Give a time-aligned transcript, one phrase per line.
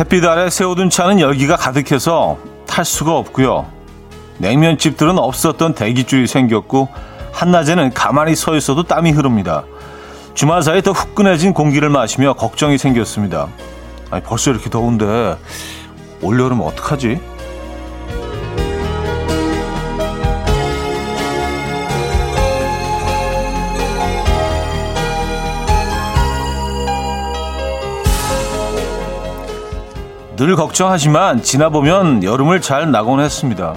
[0.00, 3.70] 햇빛 아래 세워둔 차는 열기가 가득해서 탈 수가 없고요.
[4.38, 6.88] 냉면집들은 없었던 대기줄이 생겼고
[7.32, 9.64] 한낮에는 가만히 서 있어도 땀이 흐릅니다.
[10.32, 13.48] 주말 사이 더 후끈해진 공기를 마시며 걱정이 생겼습니다.
[14.10, 15.36] 아니 벌써 이렇게 더운데
[16.22, 17.20] 올여름 어떡하지?
[30.40, 33.74] 늘 걱정하지만 지나보면 여름을 잘 나곤 했습니다.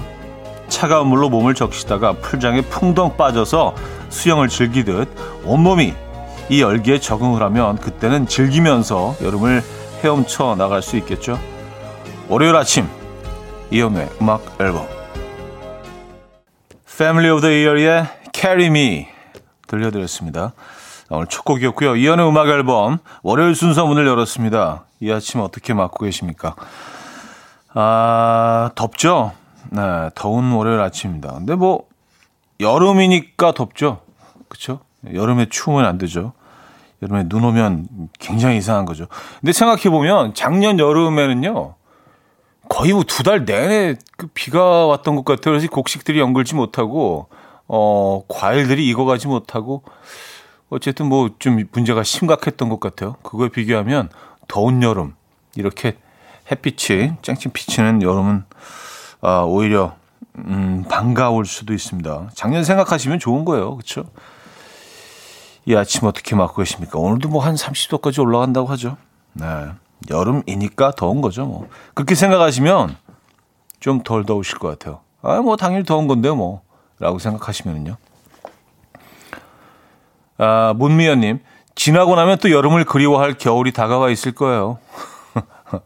[0.70, 3.76] 차가운 물로 몸을 적시다가 풀장에 풍덩 빠져서
[4.08, 5.10] 수영을 즐기듯
[5.44, 5.94] 온몸이
[6.48, 9.62] 이 열기에 적응을 하면 그때는 즐기면서 여름을
[10.02, 11.38] 헤엄쳐 나갈 수 있겠죠.
[12.30, 12.88] 월요일 아침
[13.70, 14.88] 이연우의 음악 앨범
[16.90, 19.10] Family of the Year의 Carry Me
[19.68, 20.54] 들려드렸습니다.
[21.16, 21.96] 오늘 첫 곡이었고요.
[21.96, 24.86] 이연의 음악 앨범 월요일 순서 문을 열었습니다.
[25.00, 26.56] 이 아침 어떻게 맞고 계십니까?
[27.74, 29.32] 아, 덥죠?
[29.70, 31.34] 네, 더운 월요일 아침입니다.
[31.34, 31.84] 근데 뭐,
[32.60, 34.02] 여름이니까 덥죠?
[34.48, 34.80] 그쵸?
[35.14, 36.34] 여름에 추우면 안 되죠.
[37.02, 37.88] 여름에 눈 오면
[38.20, 39.08] 굉장히 이상한 거죠.
[39.42, 41.76] 근데 생각해 보면 작년 여름에는요,
[42.70, 45.54] 거의 뭐 두 달 내내 그 비가 왔던 것 같아요.
[45.54, 47.28] 그래서 곡식들이 연글지 못하고,
[47.68, 49.84] 어, 과일들이 익어가지 못하고,
[50.74, 53.16] 어쨌든 뭐 좀 문제가 심각했던 것 같아요.
[53.24, 54.10] 그거에 비교하면
[54.48, 55.14] 더운 여름
[55.56, 55.98] 이렇게
[56.52, 58.44] 햇빛이 쨍쨍 비치는 여름은
[59.22, 59.96] 아, 오히려
[60.36, 62.30] 음, 반가울 수도 있습니다.
[62.34, 63.76] 작년 생각하시면 좋은 거예요.
[63.76, 64.06] 그렇죠?
[65.66, 67.00] 이 아침 어떻게 맞고 계십니까?
[67.00, 68.98] 오늘도 뭐 한 30도까지 올라간다고 하죠.
[69.34, 69.46] 네.
[70.10, 71.70] 여름이니까 더운 거죠, 뭐.
[71.94, 72.98] 그렇게 생각하시면
[73.80, 75.00] 좀 덜 더우실 것 같아요.
[75.22, 76.62] 아, 뭐 당연히 더운 건데 뭐.
[77.00, 77.96] 라고 생각하시면은요.
[80.38, 81.40] 아, 문미연님,
[81.76, 84.80] 지나고 나면 또 여름을 그리워할 겨울이 다가와 있을 거예요.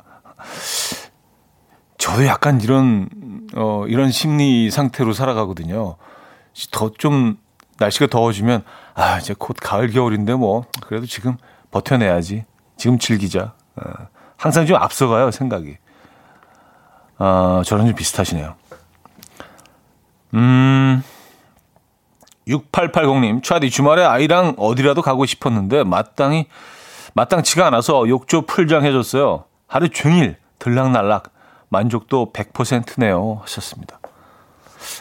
[1.97, 3.09] 저도 약간 이런,
[3.55, 5.95] 어, 이런 심리 상태로 살아가거든요.
[6.71, 7.37] 더 좀,
[7.79, 8.63] 날씨가 더워지면,
[8.95, 11.37] 아, 이제 곧 가을, 겨울인데 뭐, 그래도 지금
[11.71, 12.45] 버텨내야지.
[12.75, 13.53] 지금 즐기자.
[13.75, 13.81] 어,
[14.37, 15.77] 항상 좀 앞서가요, 생각이.
[17.19, 18.55] 어, 저랑 좀 비슷하시네요.
[20.33, 21.03] 음,
[22.47, 26.47] 6880님, 차디 주말에 아이랑 어디라도 가고 싶었는데 마땅히
[27.13, 29.45] 마땅치가 않아서 욕조 풀장해줬어요.
[29.67, 31.31] 하루 종일 들락날락
[31.69, 33.99] 만족도 100%네요 하셨습니다.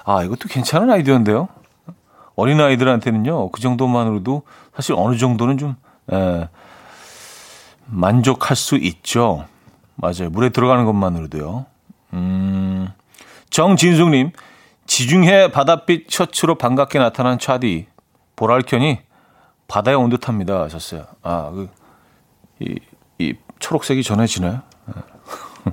[0.04, 1.48] 아 이것도 괜찮은 아이디어인데요.
[2.34, 4.42] 어린 아이들한테는요 그 정도만으로도
[4.74, 5.76] 사실 어느 정도는 좀
[6.12, 6.48] 에,
[7.86, 9.44] 만족할 수 있죠.
[9.94, 10.30] 맞아요.
[10.30, 11.66] 물에 들어가는 것만으로도요.
[12.14, 12.88] 음,
[13.50, 14.32] 정진숙님
[14.86, 17.86] 지중해 바닷빛 셔츠로 반갑게 나타난 차디.
[18.36, 19.00] 보랄 켜니
[19.68, 20.62] 바다에 온 듯합니다.
[20.62, 21.06] 하셨어요.
[21.22, 21.68] 아, 그,
[22.60, 22.78] 이,
[23.18, 24.62] 이 초록색이 전해지나요?
[24.88, 25.72] 예.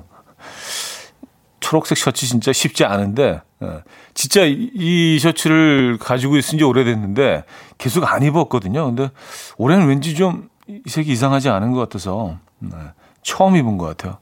[1.60, 3.82] 초록색 셔츠 진짜 쉽지 않은데, 예.
[4.14, 7.44] 진짜 이 셔츠를 가지고 있은 지 오래됐는데
[7.78, 8.86] 계속 안 입었거든요.
[8.86, 9.10] 근데
[9.58, 12.76] 올해는 왠지 좀이 색이 이상하지 않은 것 같아서 네.
[13.22, 14.18] 처음 입은 것 같아요.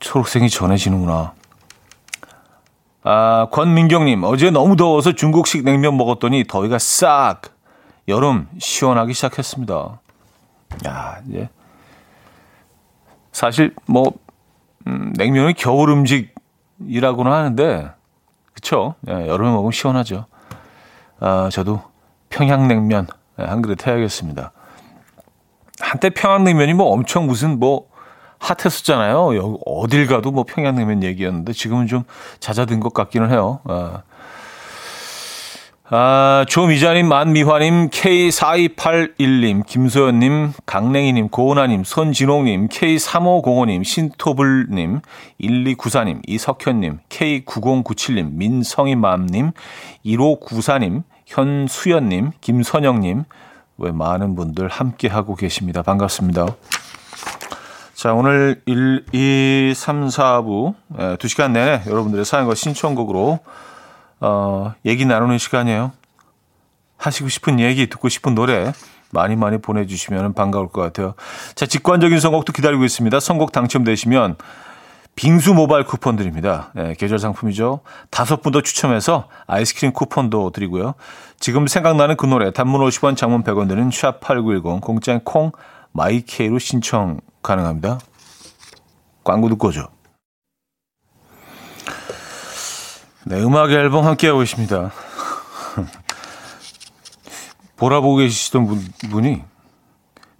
[0.00, 1.34] 초록색이 전해지는구나.
[3.10, 7.40] 아, 권민경님, 어제 너무 더워서 중국식 냉면 먹었더니 더위가 싹
[8.06, 9.98] 여름 시원하기 시작했습니다.
[10.86, 11.48] 야, 이제
[13.32, 14.12] 사실 뭐
[14.86, 17.90] 음, 냉면은 겨울 음식이라고는 하는데
[18.52, 18.94] 그쵸?
[19.08, 20.26] 예, 여름에 먹으면 시원하죠.
[21.18, 21.80] 아, 저도
[22.28, 23.06] 평양냉면
[23.38, 24.52] 예, 한 그릇 해야겠습니다.
[25.80, 27.87] 한때 평양냉면이 뭐 엄청 무슨 뭐
[28.38, 29.36] 핫했었잖아요.
[29.36, 32.04] 여기 어딜 가도 뭐 평양냉면 얘기였는데 지금은 좀
[32.40, 33.60] 잦아든 것 같기는 해요.
[33.64, 34.02] 아,
[35.90, 45.00] 아 조미자님, 만미화님, K4281님, 김소연님, 강냉이님, 고은아님, 손진홍님, K3505님, 신토불님,
[45.40, 49.52] 1294님, 이석현님, K9097님, 민성이맘님,
[50.04, 53.24] 1594님, 현수연님, 김선영님,
[53.78, 55.82] 왜 많은 분들 함께하고 계십니다.
[55.82, 56.46] 반갑습니다.
[57.98, 63.40] 자, 오늘 1, 2, 3, 4부, 예, 2시간 내내 여러분들의 사연과 신청곡으로,
[64.20, 65.90] 어, 얘기 나누는 시간이에요.
[66.96, 68.72] 하시고 싶은 얘기, 듣고 싶은 노래
[69.10, 71.14] 많이 많이 보내주시면 반가울 것 같아요.
[71.56, 73.18] 자, 직관적인 선곡도 기다리고 있습니다.
[73.18, 74.36] 선곡 당첨되시면
[75.16, 76.72] 빙수 모바일 쿠폰 드립니다.
[76.76, 77.80] 예, 계절 상품이죠.
[78.10, 80.94] 다섯 분 더 추첨해서 아이스크림 쿠폰도 드리고요.
[81.40, 85.50] 지금 생각나는 그 노래, 단문 50원, 장문 100원 드는 샵8910, 공짜인 콩,
[85.90, 87.98] 마이케이로 신청 가능합니다.
[89.24, 89.88] 광고 듣고 오죠.
[93.26, 94.90] 네, 음악 앨범 함께하고 있습니다.
[97.76, 99.42] 보라보고 계시던 분, 분이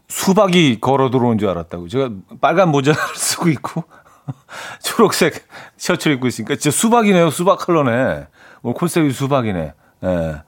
[0.09, 1.89] 수박이 걸어 들어온 줄 알았다고.
[1.89, 2.11] 제가
[2.41, 3.85] 빨간 모자를 쓰고 있고
[4.83, 5.47] 초록색
[5.77, 7.31] 셔츠를 입고 있으니까 진짜 수박이네요.
[7.31, 8.27] 수박 컬러네.
[8.63, 9.75] 오늘 콘셉트이 수박이네.
[10.05, 10.43] 예.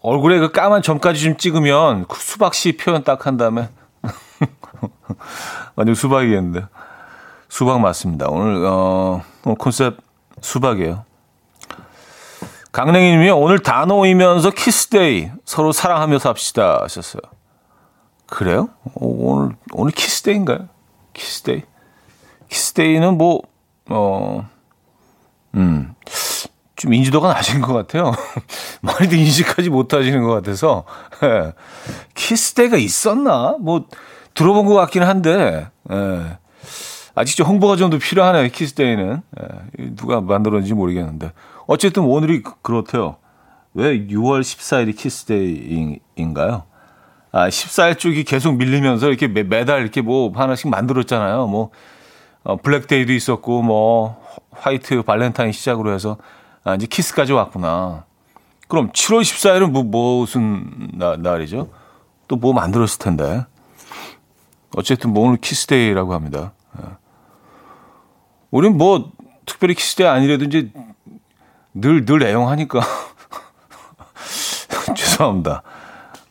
[0.00, 3.68] 얼굴에 그 까만 점까지 좀 찍으면 그 수박씨 표현 딱 한 다음에
[5.76, 6.66] 완전 수박이겠는데.
[7.48, 8.26] 수박 맞습니다.
[8.28, 9.98] 오늘 어 오늘 컨셉
[10.40, 11.04] 수박이에요.
[12.72, 17.22] 강냉이님이 오늘 단오이면서 키스데이 서로 사랑하며 삽시다 하셨어요.
[18.26, 18.68] 그래요?
[18.94, 20.68] 오늘 오늘 키스데이인가요?
[21.14, 21.62] 키스데이?
[22.48, 23.42] 키스데이는 뭐
[23.88, 24.48] 어,
[25.54, 25.94] 음,
[26.74, 28.12] 좀 인지도가 낮은 것 같아요.
[28.82, 30.84] 많이들 인식하지 못하시는 것 같아서.
[31.22, 31.52] 예.
[32.14, 33.56] 키스데이가 있었나?
[33.60, 33.86] 뭐,
[34.36, 36.38] 들어본 것 같긴 한데, 예.
[37.16, 39.22] 아직 좀 홍보가 좀 더 필요하네요, 키스데이는.
[39.40, 39.86] 예.
[39.96, 41.32] 누가 만들었는지 모르겠는데.
[41.66, 43.16] 어쨌든 오늘이 그렇대요.
[43.74, 46.64] 왜 6월 14일이 키스데이인가요?
[47.32, 51.46] 아, 14일 쪽이 계속 밀리면서 이렇게 매, 매달 이렇게 뭐 하나씩 만들었잖아요.
[51.48, 51.70] 뭐,
[52.44, 54.22] 어, 블랙데이도 있었고, 뭐,
[54.52, 56.16] 화이트 발렌타인 시작으로 해서,
[56.64, 58.04] 아, 이제 키스까지 왔구나.
[58.68, 59.82] 그럼 7월 14일은 뭐,
[60.20, 61.68] 무슨 나, 날이죠?
[62.28, 63.44] 또 뭐 만들었을 텐데.
[64.76, 66.52] 어쨌든 뭐 오늘 키스데이라고 합니다.
[66.78, 66.84] 예.
[68.50, 69.10] 우린 뭐,
[69.46, 70.70] 특별히 키스데이 아니래도 이제
[71.72, 72.80] 늘, 늘 애용하니까.
[74.94, 75.62] 죄송합니다.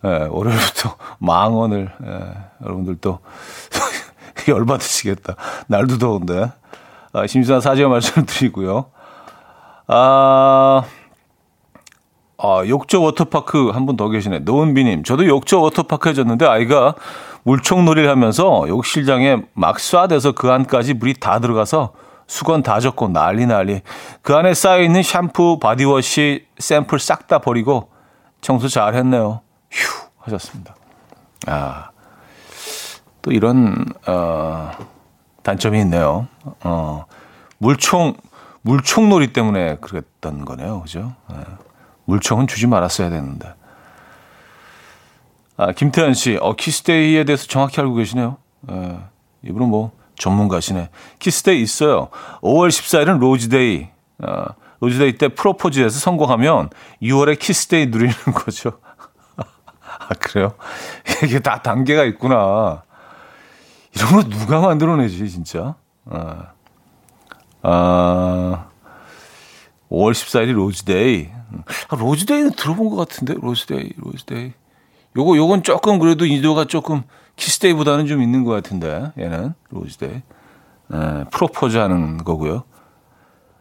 [0.05, 3.19] 예, 월요일부터 망언을, 예, 여러분들 또
[4.47, 5.35] 열받으시겠다.
[5.67, 6.51] 날도 더운데.
[7.13, 8.91] 아, 심심한 사죄 말씀을 드리고요.
[9.87, 10.83] 아,
[12.45, 14.39] 아, 욕조 워터파크 한 분 더 계시네.
[14.39, 15.03] 노은비님.
[15.03, 16.95] 저도 욕조 워터파크 해줬는데 아이가
[17.43, 21.93] 물총놀이를 하면서 욕실장에 막 쏴대서 그 안까지 물이 다 들어가서
[22.27, 23.81] 수건 다 젖고 난리 난리.
[24.21, 27.89] 그 안에 쌓여있는 샴푸, 바디워시 샘플 싹 다 버리고
[28.41, 29.41] 청소 잘 했네요.
[29.71, 30.75] 휴 하셨습니다.
[31.47, 31.89] 아,
[33.21, 34.71] 또 이런, 어,
[35.43, 36.27] 단점이 있네요.
[36.63, 37.05] 어,
[37.59, 38.15] 물총,
[38.63, 40.81] 물총놀이 때문에 그랬던 거네요.
[40.81, 41.13] 그죠?
[41.29, 41.37] 네.
[42.05, 43.53] 물총은 주지 말았어야 되는데.
[45.57, 48.37] 아, 김태현 씨, 어, 키스데이에 대해서 정확히 알고 계시네요.
[48.71, 48.99] 예,
[49.43, 50.89] 이분은 뭐 전문가시네.
[51.19, 52.09] 키스데이 있어요.
[52.41, 53.87] 5월 14일은 로즈데이.
[54.23, 54.45] 어,
[54.81, 56.69] 로즈데이 때 프로포즈해서 성공하면
[57.01, 58.79] 6월에 키스데이 누리는 거죠.
[59.37, 60.53] 아, 그래요?
[61.23, 62.83] 이게 다 단계가 있구나.
[63.95, 65.75] 이런 거 누가 만들어내지, 진짜?
[66.09, 66.51] 아,
[67.61, 68.67] 아
[69.89, 71.29] 5월 14일이 로즈데이.
[71.89, 74.53] 아, 로즈데이는 들어본 것 같은데, 로즈데이, 로즈데이.
[75.17, 77.03] 요거, 요건 조금 그래도 인지도가 조금
[77.35, 80.21] 키스데이보다는 좀 있는 것 같은데, 얘는, 로즈데이.
[80.87, 82.63] 네, 프로포즈 하는 거고요.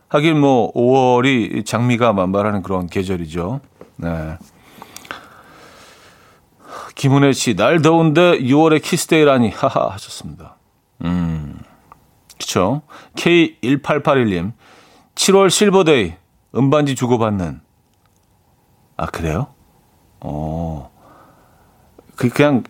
[0.08, 3.60] 하긴 뭐, 5월이 장미가 만발하는 그런 계절이죠.
[3.96, 4.36] 네.
[6.94, 10.56] 김은혜 씨, 날 더운데 6월에 키스데이라니, 하하, 하셨습니다.
[11.04, 11.58] 음,
[12.38, 12.82] 그쵸.
[13.16, 14.52] K1881님,
[15.14, 16.14] 7월 실버데이,
[16.54, 17.63] 은반지 주고받는.
[18.96, 19.48] 아, 그래요?
[20.20, 20.90] 어,
[22.16, 22.62] 그, 그냥,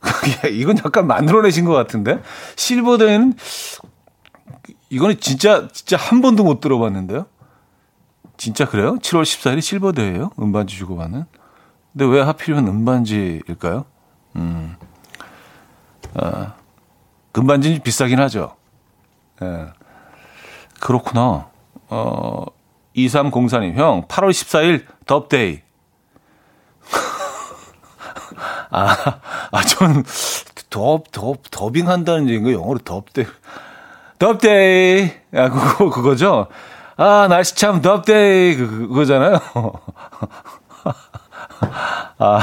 [0.50, 2.20] 이건 약간 만들어내신 것 같은데?
[2.56, 3.34] 실버데이는,
[4.90, 7.26] 이거는 진짜, 진짜 한 번도 못 들어봤는데요?
[8.36, 8.94] 진짜 그래요?
[8.96, 11.24] 7월 14일이 실버데이예요 음반지 주고 받는?
[11.92, 13.84] 근데 왜 하필이면 은반지일까요?
[14.36, 14.76] 음.
[16.14, 16.54] 아,
[17.32, 18.54] 금반지는 비싸긴 하죠.
[19.42, 19.66] 예.
[20.80, 21.48] 그렇구나.
[21.88, 22.44] 어,
[23.06, 25.60] 2304님, 형, 8월 14일 덥데이.
[28.70, 30.04] 아, 아, 전
[30.70, 32.52] 덥, 덥, 더빙 한다는 얘기인가?
[32.52, 33.26] 영어로 덥데이.
[34.18, 35.10] 덥데이.
[35.34, 36.48] 아, 그거, 그거죠?
[36.96, 38.56] 아, 날씨 참 덥데이.
[38.56, 39.38] 그, 그거잖아요.
[42.18, 42.40] 아,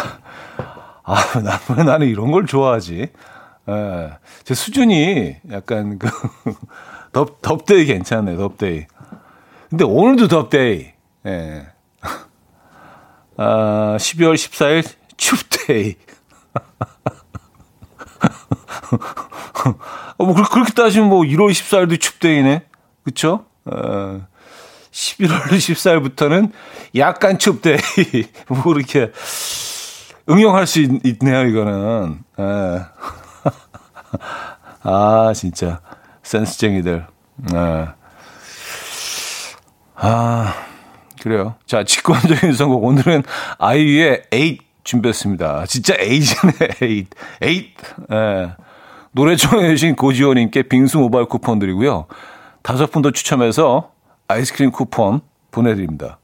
[1.03, 3.09] 아, 나, 나는 이런 걸 좋아하지.
[3.67, 4.11] 예,
[4.43, 6.09] 제 수준이 약간 그,
[7.11, 8.85] 덥, 덥데이 괜찮네, 덥데이.
[9.69, 10.91] 근데 오늘도 덥데이.
[11.25, 11.67] 예.
[13.37, 15.95] 아, 12월 14일 춥데이.
[20.17, 22.65] 어, 뭐, 그렇게 따지면 뭐 1월 14일도 춥데이네.
[23.03, 23.45] 그쵸?
[23.65, 24.25] 어,
[24.91, 26.51] 11월 14일부터는
[26.95, 27.77] 약간 춥대.
[28.47, 29.11] 뭐 이렇게
[30.29, 32.19] 응용할 수 있, 네요 이거는.
[32.39, 32.43] 에.
[32.43, 32.81] 예.
[34.83, 35.81] 아, 진짜.
[36.23, 37.05] 센스쟁이들.
[37.53, 37.87] 에.
[39.95, 40.53] 아,
[41.21, 41.55] 그래요.
[41.65, 42.83] 자, 직관적인 선곡.
[42.83, 43.23] 오늘은
[43.57, 45.65] 아이유의 8 준비했습니다.
[45.65, 47.05] 진짜 8이네, 8.
[47.39, 47.49] 8.
[47.49, 48.51] 에.
[49.11, 52.05] 노래 청해주신 고지호님께 빙수 모바일 쿠폰 드리고요.
[52.61, 53.91] 다섯 분 더 추첨해서
[54.27, 55.21] 아이스크림 쿠폰
[55.51, 56.19] 보내드립니다.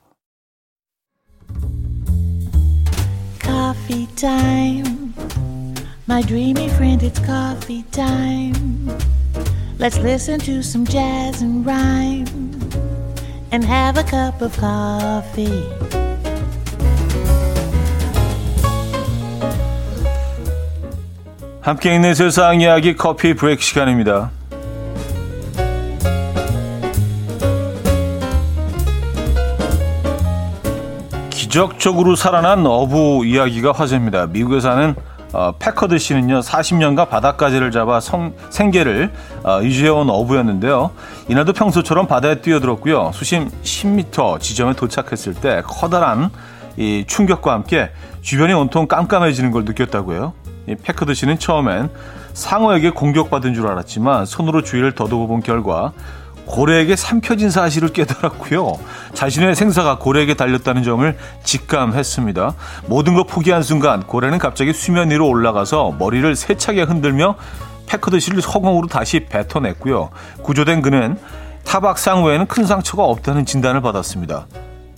[3.39, 4.07] Coffee.
[6.07, 8.89] My dreamy friend, it's coffee time.
[9.79, 12.60] Let's listen to some jazz and rhyme
[13.51, 15.69] and have a cup of coffee.
[21.61, 24.31] 함께 있는 세상 이야기 커피 브레이크 시간입니다.
[31.29, 34.27] 기적적으로 살아난 어부 이야기가 화제입니다.
[34.27, 34.95] 미국에 사는
[35.33, 39.11] 어, 패커드 씨는요 40년간 바닷가재를 잡아 성, 생계를
[39.43, 40.91] 어, 유지해온 어부였는데요.
[41.29, 43.11] 이날도 평소처럼 바다에 뛰어들었고요.
[43.13, 46.29] 수심 10m 지점에 도착했을 때 커다란
[46.77, 50.33] 이 충격과 함께 주변이 온통 깜깜해지는 걸 느꼈다고요.
[50.67, 51.89] 이 패커드 씨는 처음엔
[52.33, 55.91] 상어에게 공격받은 줄 알았지만 손으로 주위를 더듬어 본 결과
[56.45, 58.77] 고래에게 삼켜진 사실을 깨달았고요.
[59.13, 62.53] 자신의 생사가 고래에게 달렸다는 점을 직감했습니다.
[62.87, 67.35] 모든 걸 포기한 순간 고래는 갑자기 수면 위로 올라가서 머리를 세차게 흔들며
[67.87, 70.09] 패커드 씨를 허공으로 다시 뱉어냈고요.
[70.43, 71.17] 구조된 그는
[71.65, 74.47] 타박 상후에는 큰 상처가 없다는 진단을 받았습니다.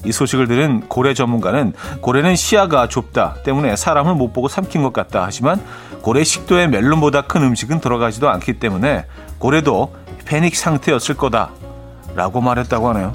[0.05, 5.23] 이 소식을 들은 고래 전문가는 고래는 시야가 좁다 때문에 사람을 못 보고 삼킨 것 같다
[5.23, 5.61] 하지만
[6.01, 9.05] 고래 식도에 멜론보다 큰 음식은 들어가지도 않기 때문에
[9.39, 9.93] 고래도
[10.25, 11.49] 패닉 상태였을 거다
[12.15, 13.11] 라고 말했다고 하네요.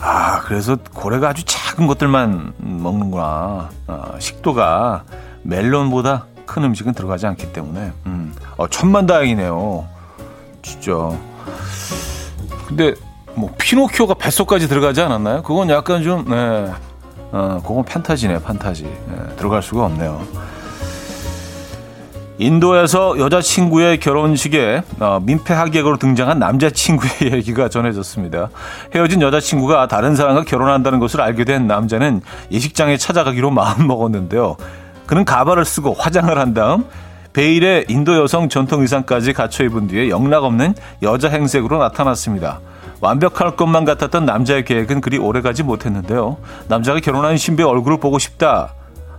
[0.00, 3.70] 아, 그래서 고래가 아주 작은 것들만 먹는구나.
[3.86, 5.04] 어, 식도가
[5.42, 7.92] 멜론보다 큰 음식은 들어가지 않기 때문에.
[8.06, 8.34] 음.
[8.56, 9.86] 어, 천만 다행이네요.
[10.62, 10.92] 진짜.
[12.66, 12.94] 근데
[13.34, 15.42] 뭐 피노키오가 뱃속까지 들어가지 않았나요?
[15.42, 16.72] 그건 약간 좀 네.
[17.32, 18.84] 어, 그건 판타지네, 판타지.
[18.84, 20.20] 네, 들어갈 수가 없네요.
[22.38, 28.50] 인도에서 여자친구의 결혼식에 어, 민폐 하객으로 등장한 남자친구의 얘기가 전해졌습니다.
[28.94, 32.20] 헤어진 여자친구가 다른 사람과 결혼한다는 것을 알게 된 남자는
[32.50, 34.56] 예식장에 찾아가기로 마음먹었는데요.
[35.06, 36.84] 그는 가발을 쓰고 화장을 한 다음
[37.32, 42.60] 베일에 인도 여성 전통 의상까지 갖춰 입은 뒤에 영락 없는 여자 행색으로 나타났습니다.
[43.02, 46.36] 완벽할 것만 같았던 남자의 계획은 그리 오래가지 못했는데요.
[46.68, 48.74] 남자가 결혼한 신부의 얼굴을 보고 싶다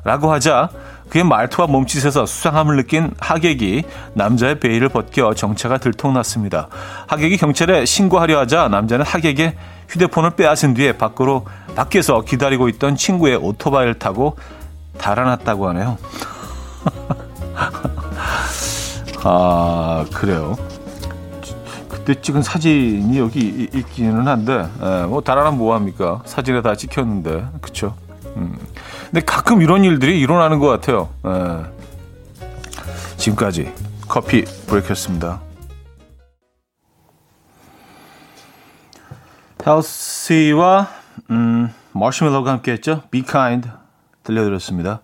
[0.05, 0.69] 라고 하자
[1.09, 6.69] 그의 말투와 몸짓에서 수상함을 느낀 하객이 남자의 베일을 벗겨 정체가 들통났습니다.
[7.07, 9.55] 하객이 경찰에 신고하려 하자 남자는 하객의
[9.89, 14.37] 휴대폰을 빼앗은 뒤에 밖으로 밖에서 기다리고 있던 친구의 오토바이를 타고
[14.97, 15.97] 달아났다고 하네요.
[19.25, 20.55] 아 그래요.
[22.03, 26.21] 그때 찍은 사진이 여기 있기는 한데 에, 뭐 달아나면 뭐합니까?
[26.25, 27.95] 사진에 다 찍혔는데 그쵸?
[28.35, 28.57] 음.
[29.05, 31.09] 근데 가끔 이런 일들이 일어나는 것 같아요.
[31.25, 31.63] 에.
[33.15, 33.71] 지금까지
[34.09, 35.39] 커피 브레이크였습니다.
[39.65, 40.89] 헬시와
[41.29, 43.03] 음, 머시멜로가 함께했죠?
[43.11, 43.69] Kind
[44.23, 44.99] 들려드렸습니다.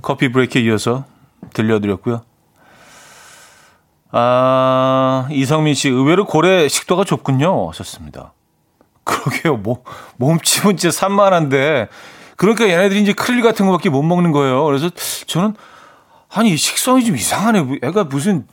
[0.00, 1.06] 커피 브레이크에 이어서
[1.54, 2.22] 들려드렸고요
[4.16, 7.68] 아, 이성민 씨, 의외로 고래 식도가 좁군요.
[7.70, 8.32] 하셨습니다.
[9.02, 9.56] 그러게요.
[9.56, 9.82] 뭐,
[10.18, 11.88] 몸집은 진짜 산만한데.
[12.36, 14.64] 그러니까 얘네들이 이제 크릴 같은 거밖에 못 먹는 거예요.
[14.66, 14.88] 그래서
[15.26, 15.56] 저는,
[16.32, 17.80] 아니, 식성이 좀 이상하네.
[17.82, 18.46] 애가 무슨,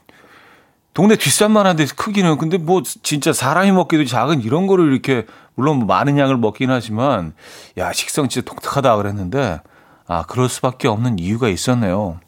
[0.95, 2.39] 동네 뒷산만 한데 크기는.
[2.39, 7.35] 근데 뭐, 진짜 사람이 먹기도 작은 이런 거를 이렇게, 물론 뭐 많은 양을 먹긴 하지만,
[7.77, 9.59] 야, 식성 진짜 독특하다 그랬는데,
[10.07, 12.19] 아, 그럴 수밖에 없는 이유가 있었네요.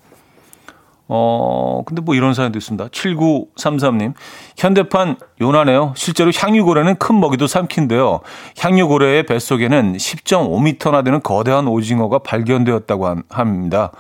[1.16, 2.88] 어, 근데 뭐 이런 사연도 있습니다.
[2.88, 4.16] 7933님.
[4.58, 5.94] 현대판 요나네요.
[5.96, 8.22] 실제로 향유고래는 큰 먹이도 삼킨데요.
[8.58, 13.92] 향유고래의 뱃속에는 10.5m나 되는 거대한 오징어가 발견되었다고 합니다.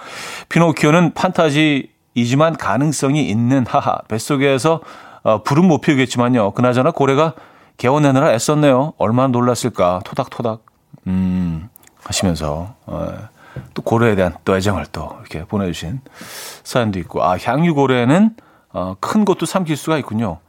[0.49, 3.99] 피노키오는 판타지이지만 가능성이 있는 하하.
[4.07, 4.81] 뱃속에서
[5.21, 6.51] 어, 불은 못 피우겠지만요.
[6.51, 7.35] 그나저나 고래가
[7.77, 8.93] 개원내느라 애썼네요.
[8.97, 10.01] 얼마나 놀랐을까.
[10.03, 10.65] 토닥토닥.
[11.05, 11.69] 음,
[12.03, 12.73] 하시면서.
[12.87, 13.33] 어.
[13.73, 16.01] 또 고래에 대한 또 애정을 또 이렇게 보내주신
[16.63, 18.35] 사연도 있고 아 향유고래는
[18.73, 20.39] 어, 큰 것도 삼킬 수가 있군요.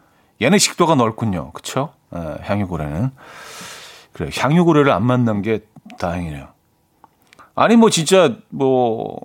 [0.40, 1.52] 얘는 식도가 넓군요.
[1.52, 1.92] 그쵸?
[2.14, 3.10] 에, 향유고래는
[4.12, 5.60] 그래 향유고래를 안 만난 게
[5.98, 6.48] 다행이네요.
[7.54, 9.20] 아니 뭐 진짜 뭐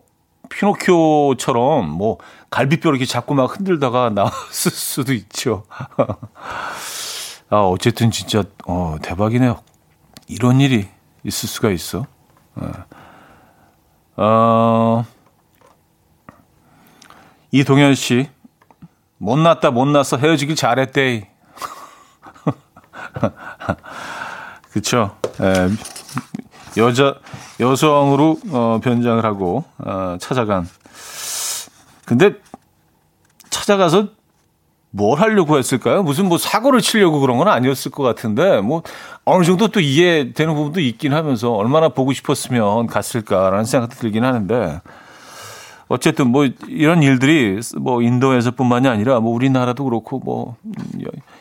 [0.50, 2.18] 피노키오처럼 뭐
[2.50, 5.64] 갈비뼈 이렇게 잡고 막 흔들다가 나왔을 수도 있죠.
[7.50, 9.60] 아 어쨌든 진짜 어 대박이네요.
[10.28, 10.88] 이런 일이
[11.24, 12.06] 있을 수가 있어.
[12.62, 12.66] 에.
[14.22, 15.06] 어,
[17.52, 18.30] 이동현 씨,
[19.18, 20.18] 못났다, 못났어.
[20.18, 21.32] 헤어지길 잘했대.
[24.74, 25.16] 그쵸.
[25.40, 25.70] 에,
[26.76, 27.16] 여자,
[27.62, 30.68] 여성으로, 어, 변장을 하고, 어, 찾아간.
[32.04, 32.34] 근데,
[33.50, 34.10] 찾아가서
[34.92, 36.04] 뭘 하려고 했을까요?
[36.04, 38.82] 무슨 뭐 사고를 치려고 그런 건 아니었을 것 같은데 뭐
[39.24, 44.82] 어느 정도 또 이해되는 부분도 있긴 하면서 얼마나 보고 싶었으면 갔을까라는 생각도 들긴 하는데
[45.90, 50.56] 어쨌든 뭐 이런 일들이 뭐 인도에서뿐만이 아니라 뭐 우리나라도 그렇고 뭐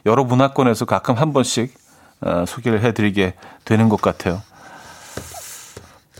[0.07, 1.73] 여러 문화권에서 가끔 한 번씩
[2.21, 4.43] 어, 소개를 해드리게 되는 것 같아요.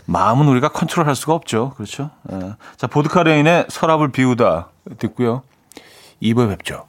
[0.05, 1.73] 마음은 우리가 컨트롤할 수가 없죠.
[1.75, 2.09] 그렇죠?
[2.31, 2.53] 예.
[2.77, 5.43] 자 보드카레인의 서랍을 비우다 듣고요.
[6.21, 6.88] 2부에 뵙죠.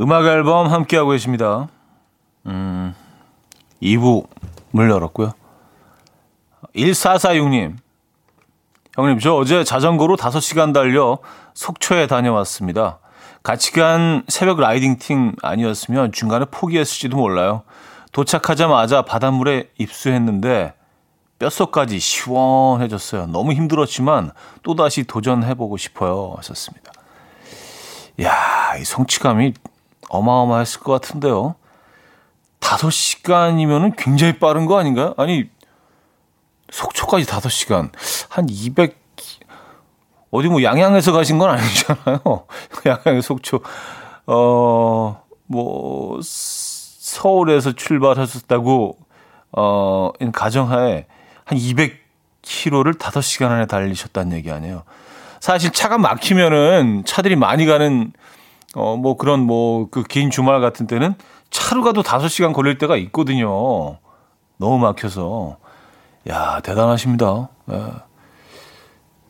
[0.00, 1.68] 음악 앨범 함께하고 계십니다.
[2.46, 2.94] 음,
[3.82, 5.32] 2부를 열었고요.
[6.74, 7.76] 1446님.
[8.96, 11.18] 형님, 저 어제 자전거로 5시간 달려
[11.54, 12.98] 속초에 다녀왔습니다.
[13.42, 17.62] 같이 간 새벽 라이딩 팀 아니었으면 중간에 포기했을지도 몰라요.
[18.12, 20.74] 도착하자마자 바닷물에 입수했는데
[21.38, 23.26] 뼛속까지 시원해졌어요.
[23.26, 26.34] 너무 힘들었지만 또다시 도전해보고 싶어요.
[26.38, 26.92] 하셨습니다.
[28.22, 29.54] 야, 이 성취감이
[30.10, 31.54] 어마어마했을 것 같은데요.
[32.60, 35.14] 5시간이면은 굉장히 빠른 거 아닌가요?
[35.16, 35.48] 아니,
[36.70, 37.90] 속초까지 5시간.
[38.28, 38.98] 한 200,
[40.30, 42.20] 어디 뭐 양양에서 가신 건 아니잖아요.
[42.86, 43.60] 양양에 속초.
[44.26, 48.98] 어, 뭐, 서울에서 출발하셨다고,
[49.52, 51.06] 어, 가정하에
[51.44, 54.84] 한 200km를 5시간 안에 달리셨다는 얘기 아니에요.
[55.40, 58.12] 사실 차가 막히면은 차들이 많이 가는
[58.74, 61.14] 어, 뭐 그런 뭐 그 긴 주말 같은 때는
[61.50, 63.98] 차로 가도 5시간 걸릴 때가 있거든요.
[64.58, 65.56] 너무 막혀서.
[66.28, 67.48] 야, 대단하십니다.
[67.72, 67.82] 예.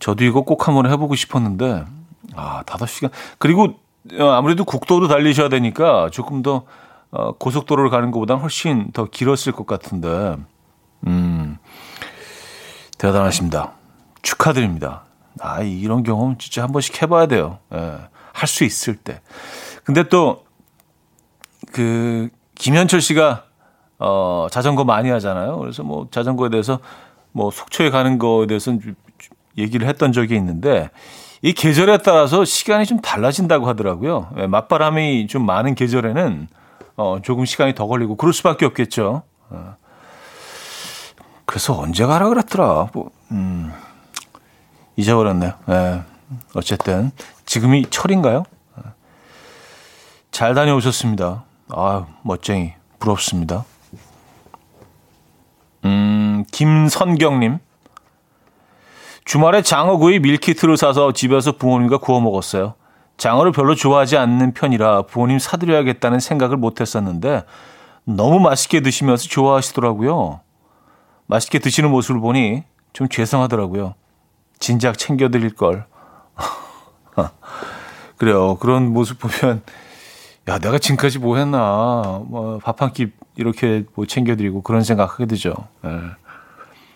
[0.00, 1.84] 저도 이거 꼭 한번 해보고 싶었는데,
[2.34, 3.10] 아, 5시간.
[3.38, 3.74] 그리고
[4.18, 6.64] 어, 아무래도 국도로 달리셔야 되니까 조금 더
[7.12, 10.36] 어, 고속도로를 가는 것보다는 훨씬 더 길었을 것 같은데,
[11.06, 11.58] 음,
[12.98, 13.72] 대단하십니다.
[14.22, 15.02] 축하드립니다.
[15.40, 17.58] 아, 이런 경험 진짜 한 번씩 해봐야 돼요.
[17.74, 17.98] 예.
[18.32, 19.20] 할 수 있을 때.
[19.84, 20.44] 근데 또,
[21.72, 23.44] 그, 김현철 씨가,
[23.98, 25.58] 어, 자전거 많이 하잖아요.
[25.58, 26.80] 그래서 뭐 자전거에 대해서
[27.32, 28.94] 뭐 속초에 가는 거에 대해서는
[29.58, 30.90] 얘기를 했던 적이 있는데,
[31.42, 34.30] 이 계절에 따라서 시간이 좀 달라진다고 하더라고요.
[34.38, 36.48] 예, 맞바람이 좀 많은 계절에는
[36.96, 39.22] 어, 조금 시간이 더 걸리고 그럴 수밖에 없겠죠.
[39.48, 39.76] 어.
[41.46, 42.88] 그래서 언제 가라 그랬더라.
[42.92, 43.72] 뭐, 음,
[44.96, 45.54] 잊어버렸네요.
[45.70, 46.02] 예.
[46.54, 47.10] 어쨌든
[47.50, 48.44] 지금이 철인가요?
[50.30, 51.42] 잘 다녀오셨습니다.
[51.70, 52.74] 아, 멋쟁이.
[53.00, 53.64] 부럽습니다.
[55.84, 57.58] 음, 김선경님.
[59.24, 62.74] 주말에 장어구이 밀키트를 사서 집에서 부모님과 구워 먹었어요.
[63.16, 67.42] 장어를 별로 좋아하지 않는 편이라 부모님 사드려야겠다는 생각을 못 했었는데
[68.04, 70.38] 너무 맛있게 드시면서 좋아하시더라고요.
[71.26, 73.94] 맛있게 드시는 모습을 보니 좀 죄송하더라고요.
[74.60, 75.89] 진작 챙겨드릴 걸.
[78.16, 78.56] 그래요.
[78.56, 79.62] 그런 모습 보면
[80.48, 85.54] 야 내가 지금까지 뭐 했나 뭐 밥 한 끼 이렇게 뭐 챙겨드리고 그런 생각하게 되죠.
[85.84, 85.88] 예.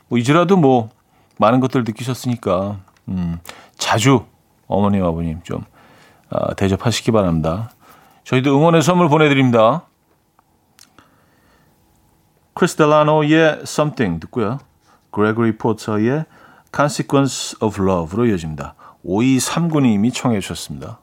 [0.09, 0.91] 뭐 이제라도 뭐
[1.39, 3.39] 많은 것들 느끼셨으니까 음,
[3.77, 4.25] 자주
[4.67, 5.65] 어머님 아버님 좀
[6.31, 7.71] 아, 대접하시기 바랍니다.
[8.25, 9.83] 저희도 응원의 선물 보내드립니다.
[12.55, 14.59] 크리스 델라노의 Something 듣고요.
[15.11, 16.25] 그레고리 포터의
[16.75, 18.75] Consequence of Love로 이어집니다.
[19.05, 21.01] 5239님이 청해 주셨습니다.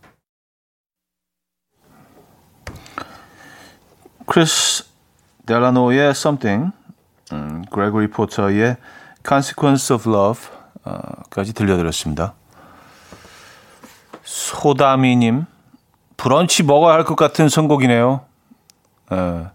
[4.25, 4.85] 크리스
[5.45, 6.71] 델라노의 Something,
[7.33, 8.77] 음, 그레고리 포터의
[9.27, 12.33] Consequence of Love까지 들려드렸습니다.
[14.23, 15.45] 소다미님,
[16.17, 18.25] 브런치 먹어야 할 것 같은 선곡이네요.
[19.11, 19.47] 에, 예.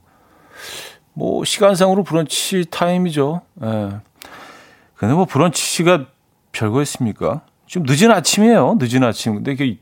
[1.15, 3.43] 뭐 시간상으로 브런치 타임이죠.
[3.63, 3.67] 에.
[3.67, 4.01] 예.
[4.95, 6.07] 근데 뭐 브런치가
[6.53, 7.43] 별거 있습니까?
[7.67, 8.77] 좀 늦은 아침이에요.
[8.81, 9.35] 늦은 아침.
[9.35, 9.79] 근데 이게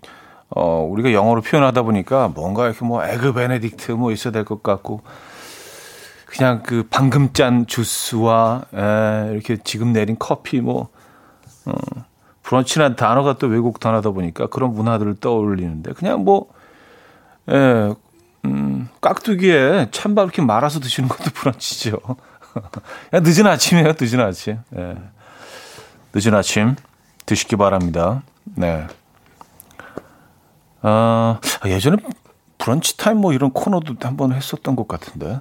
[0.50, 5.02] 어 우리가 영어로 표현하다 보니까 뭔가 이렇게 뭐 에그 베네딕트 뭐 있어야 될 것 같고
[6.26, 10.88] 그냥 그 방금 짠 주스와 에, 이렇게 지금 내린 커피 뭐
[11.66, 11.72] 어,
[12.42, 16.48] 브런치라는 단어가 또 외국 단어다 보니까 그런 문화들을 떠올리는데 그냥 뭐
[17.50, 17.94] 예,
[18.46, 21.98] 음, 깍두기에 찬밥 이렇게 말아서 드시는 것도 브런치죠.
[23.10, 24.58] 그냥 늦은 아침이에요, 늦은 아침.
[24.76, 24.96] 예.
[26.14, 26.76] 늦은 아침.
[27.26, 28.22] 드시기 바랍니다.
[28.44, 28.86] 네.
[30.82, 31.96] 아, 예전에
[32.58, 35.40] 브런치 타임 뭐 이런 코너도 한번 했었던 것 같은데.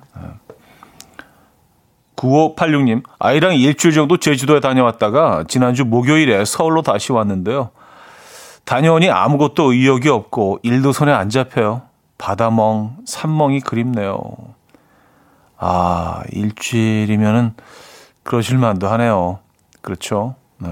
[2.15, 7.71] 9586님, 아이랑 일주일 정도 제주도에 다녀왔다가 지난주 목요일에 서울로 다시 왔는데요.
[8.65, 11.81] 다녀오니 아무것도 의욕이 없고 일도 손에 안 잡혀요.
[12.17, 14.21] 바다멍, 산멍이 그립네요.
[15.57, 17.55] 아, 일주일이면은
[18.23, 19.39] 그러실만도 하네요.
[19.81, 20.35] 그렇죠.
[20.59, 20.69] 네.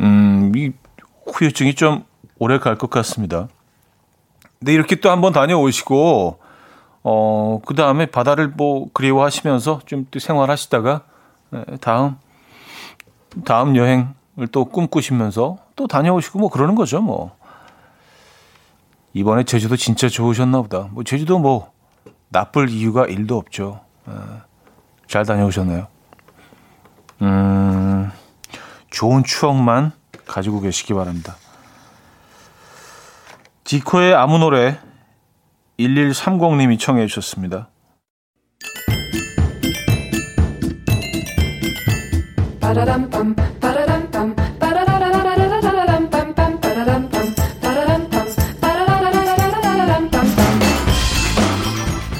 [0.00, 0.72] 음, 이
[1.32, 2.04] 후유증이 좀
[2.38, 3.48] 오래 갈 것 같습니다.
[4.58, 6.38] 근데 이렇게 또 한번 다녀오시고,
[7.04, 11.02] 어, 그 다음에 바다를 뭐 그리워하시면서 좀 또 생활하시다가,
[11.50, 12.16] 네, 다음,
[13.44, 17.36] 다음 여행을 또 꿈꾸시면서 또 다녀오시고 뭐 그러는 거죠, 뭐.
[19.14, 20.88] 이번에 제주도 진짜 좋으셨나 보다.
[20.92, 21.70] 뭐 제주도 뭐
[22.30, 23.80] 나쁠 이유가 일도 없죠.
[24.06, 24.14] 네,
[25.06, 25.86] 잘 다녀오셨나요?
[27.20, 28.10] 음,
[28.92, 29.90] 좋은 추억만
[30.26, 31.36] 가지고 계시기 바랍니다.
[33.64, 34.78] 지코의 아무 노래
[35.80, 37.68] 1130님이 청해 주셨습니다.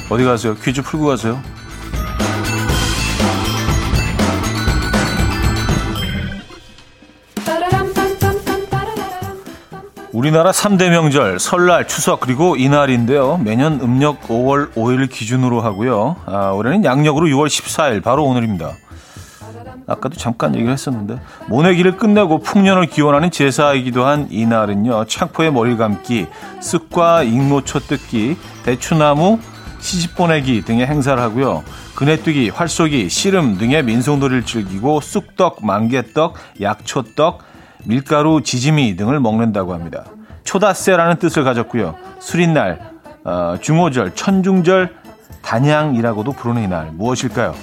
[0.09, 0.55] 어디 가세요?
[0.55, 1.41] 퀴즈 풀고 가세요.
[10.13, 13.37] 우리나라 3대 명절 설날, 추석 그리고 이날인데요.
[13.37, 16.17] 매년 음력 5월 5일 기준으로 하고요.
[16.27, 18.73] 아, 올해는 양력으로 6월 14일 바로 오늘입니다.
[19.87, 25.05] 아까도 잠깐 얘기를 했었는데 모내기를 끝내고 풍년을 기원하는 제사이기도 한 이날은요.
[25.05, 26.27] 창포에 머리 감기,
[26.61, 29.39] 쓱과 익모초 뜯기, 대추나무,
[29.79, 31.63] 시집 보내기 등의 행사를 하고요.
[31.95, 37.52] 그네뛰기, 활쏘기, 씨름 등의 민속놀이를 즐기고 쑥떡, 만개떡, 약초떡,
[37.85, 40.05] 밀가루, 지짐이 등을 먹는다고 합니다.
[40.43, 41.95] 초다세라는 뜻을 가졌고요.
[42.19, 42.91] 수린날,
[43.23, 44.95] 어, 중호절, 천중절,
[45.41, 47.53] 단양이라고도 부르는 이날 무엇일까요?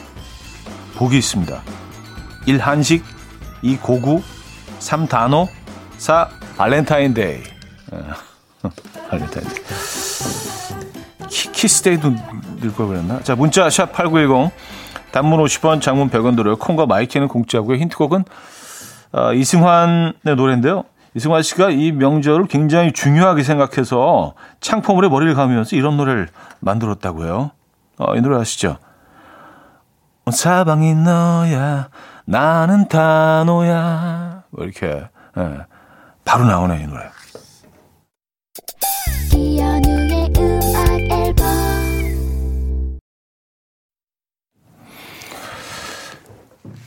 [0.96, 1.62] 보기 있습니다.
[2.46, 2.58] 1.
[2.58, 3.04] 한식
[3.62, 3.76] 2.
[3.78, 4.22] 고구
[4.78, 5.06] 3.
[5.06, 5.48] 단오
[5.98, 6.28] 4.
[6.56, 7.42] 발렌타인데이
[9.08, 9.64] 발렌타인데이
[11.28, 12.14] 키, 키스데이도
[12.60, 13.22] 넣을걸 그랬나?
[13.22, 14.52] 자 문자 샵 8910
[15.10, 16.56] 단문 50원 장문 100원 들어요.
[16.56, 17.78] 콩과 마이케이는 공짜고요.
[17.78, 18.24] 힌트곡은
[19.12, 20.84] 어, 이승환의 노래인데요.
[21.14, 26.28] 이승환 씨가 이 명절을 굉장히 중요하게 생각해서 창포물에 머리를 감으면서 이런 노래를
[26.60, 27.50] 만들었다고요.
[27.98, 28.78] 어, 이 노래 아시죠?
[30.30, 31.88] 사방이 너야
[32.24, 35.04] 나는 단호야 뭐 이렇게
[35.36, 35.58] 예,
[36.24, 37.02] 바로 나오네 이 노래.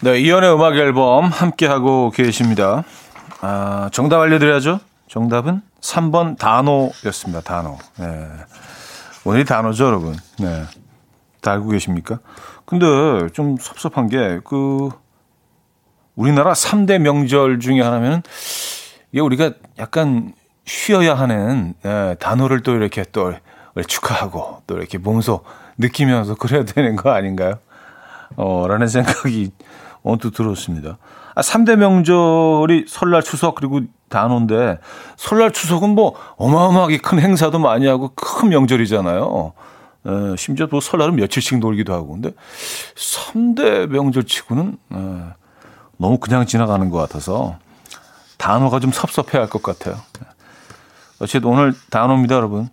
[0.03, 2.83] 네, 이연의 음악 앨범 함께하고 계십니다.
[3.39, 4.81] 아, 정답 알려드려야죠.
[5.07, 7.39] 정답은 3번 단호였습니다.
[7.39, 7.77] 단호.
[7.97, 8.27] 네.
[9.23, 10.17] 오늘이 단호죠, 여러분.
[10.39, 10.63] 네.
[11.39, 12.19] 다 알고 계십니까?
[12.65, 12.85] 근데
[13.31, 14.89] 좀 섭섭한 게, 그,
[16.17, 18.23] 우리나라 3대 명절 중에 하나면
[19.13, 20.33] 이게 우리가 약간
[20.65, 23.33] 쉬어야 하는 예, 단어를 또 이렇게 또
[23.87, 25.45] 축하하고 또 이렇게 몸소
[25.77, 27.57] 느끼면서 그래야 되는 거 아닌가요?
[28.35, 29.51] 어, 라는 생각이
[30.03, 30.97] 언뜻 들었습니다.
[31.35, 34.79] 아, 3대 명절이 설날, 추석, 그리고 단오인데,
[35.17, 39.53] 설날, 추석은 뭐 어마어마하게 큰 행사도 많이 하고 큰 명절이잖아요.
[40.05, 42.13] 에, 심지어 또 설날은 며칠씩 놀기도 하고.
[42.13, 42.31] 근데
[42.95, 44.97] 3대 명절 치고는, 에,
[45.97, 47.57] 너무 그냥 지나가는 것 같아서
[48.37, 49.95] 단어가 좀 섭섭해 할 것 같아요.
[51.21, 52.67] 어쨌든 오늘 단어입니다, 여러분.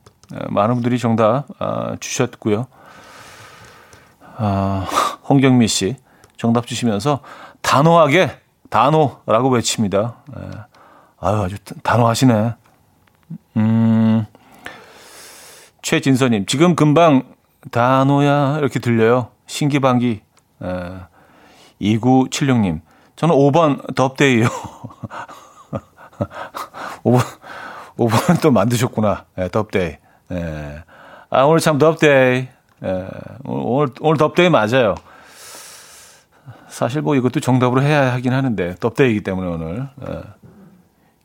[0.48, 2.66] 많은 분들이 정답 아, 주셨고요.
[4.36, 4.86] 아,
[5.28, 5.96] 홍경미 씨
[6.40, 7.20] 정답 주시면서
[7.61, 8.31] 단호하게
[8.70, 10.16] 단호라고 외칩니다.
[11.20, 12.55] 아유, 아주 단호하시네.
[13.59, 14.24] 음,
[15.83, 17.24] 최진서님, 지금 금방
[17.70, 19.29] 단호야 이렇게 들려요.
[19.46, 20.22] 신기방기.
[20.62, 20.66] 에,
[21.83, 22.81] 2976님,
[23.16, 24.46] 저는 5번 덥데이요.
[27.05, 27.20] 5번,
[27.98, 29.26] 5번 또 만드셨구나.
[29.37, 29.96] 네, 덥데이.
[30.29, 30.79] 네.
[31.29, 32.48] 아, 오늘 참 덥데이.
[32.81, 33.09] 네,
[33.44, 34.94] 오늘, 오늘 덥데이 맞아요.
[36.70, 39.88] 사실 뭐 이것도 정답으로 해야 하긴 하는데, 덥데이기 때문에 오늘.
[39.96, 40.20] 네.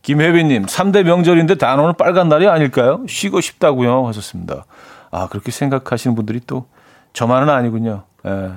[0.02, 3.04] 김혜빈님, 3대 명절인데 단오는 빨간 날이 아닐까요?
[3.08, 4.08] 쉬고 싶다고요.
[4.08, 4.66] 하셨습니다.
[5.10, 6.68] 아, 그렇게 생각하시는 분들이 또
[7.14, 8.04] 저만은 아니군요.
[8.24, 8.52] 네.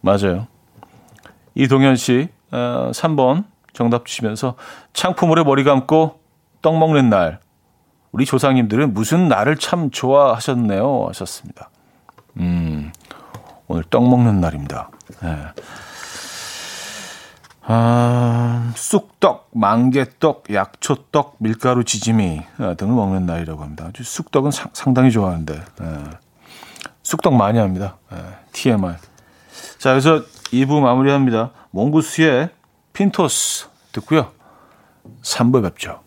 [0.00, 0.46] 맞아요.
[1.54, 4.56] 이동현 씨, 어, 3번 정답 주시면서
[4.92, 6.20] 창포물에 머리 감고
[6.62, 7.40] 떡 먹는 날.
[8.12, 11.06] 우리 조상님들은 무슨 날을 참 좋아하셨네요.
[11.08, 11.70] 하셨습니다.
[12.38, 12.92] 음,
[13.68, 14.90] 오늘 떡 먹는 날입니다.
[15.22, 15.36] 네.
[17.70, 23.90] 아, 쑥떡, 망개떡, 약초떡, 밀가루 지짐이 아, 등을 먹는 날이라고 합니다.
[23.94, 25.86] 쑥떡은 사, 상당히 좋아하는데 예.
[27.02, 27.98] 쑥떡 많이 합니다.
[28.10, 28.16] 예.
[28.52, 28.94] TMI.
[29.76, 31.50] 자, 그래서 2부 마무리합니다.
[31.72, 32.48] 몽구스의
[32.94, 34.32] 핀토스 듣고요.
[35.20, 36.00] 3부 뵙죠.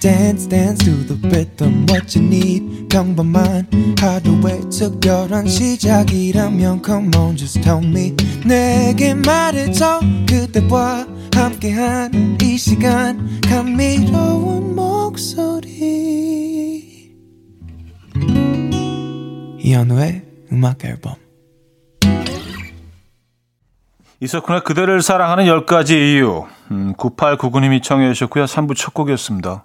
[0.00, 2.88] Dance dance to the rhythm what you need.
[2.88, 3.68] 평범한
[4.00, 8.16] 하루의 특별한 시작이라면 come on just tell me.
[8.44, 13.40] 내게 말해줘 그대와 함께한 이 시간.
[13.42, 15.70] 감미로운 목소리.
[19.58, 21.14] 이현우의 음악 앨범.
[24.22, 26.46] 이석훈의 그대를 사랑하는 10가지 이유.
[26.70, 28.44] 음, 9899님이 청해 주셨고요.
[28.46, 29.64] 3부 첫 곡이었습니다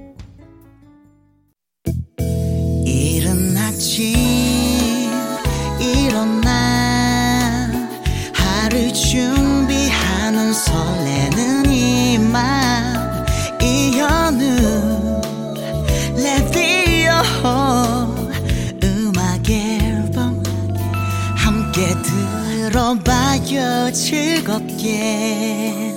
[22.71, 25.93] 들어봐요 즐겁게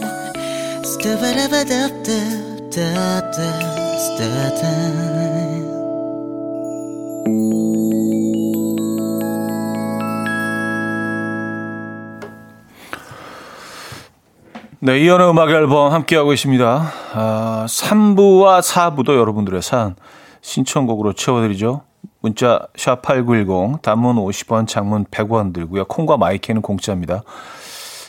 [14.81, 16.93] 네, 이연의 음악 앨범 함께하고 있습니다.
[17.15, 19.95] 아, 3부와 4부도 여러분들의 사
[20.43, 21.83] 신청곡으로 채워드리죠.
[22.25, 25.85] 문자 샵 8910 단문 50원 장문 100원 들고요.
[25.85, 27.23] 콩과 마이크는 공짜입니다.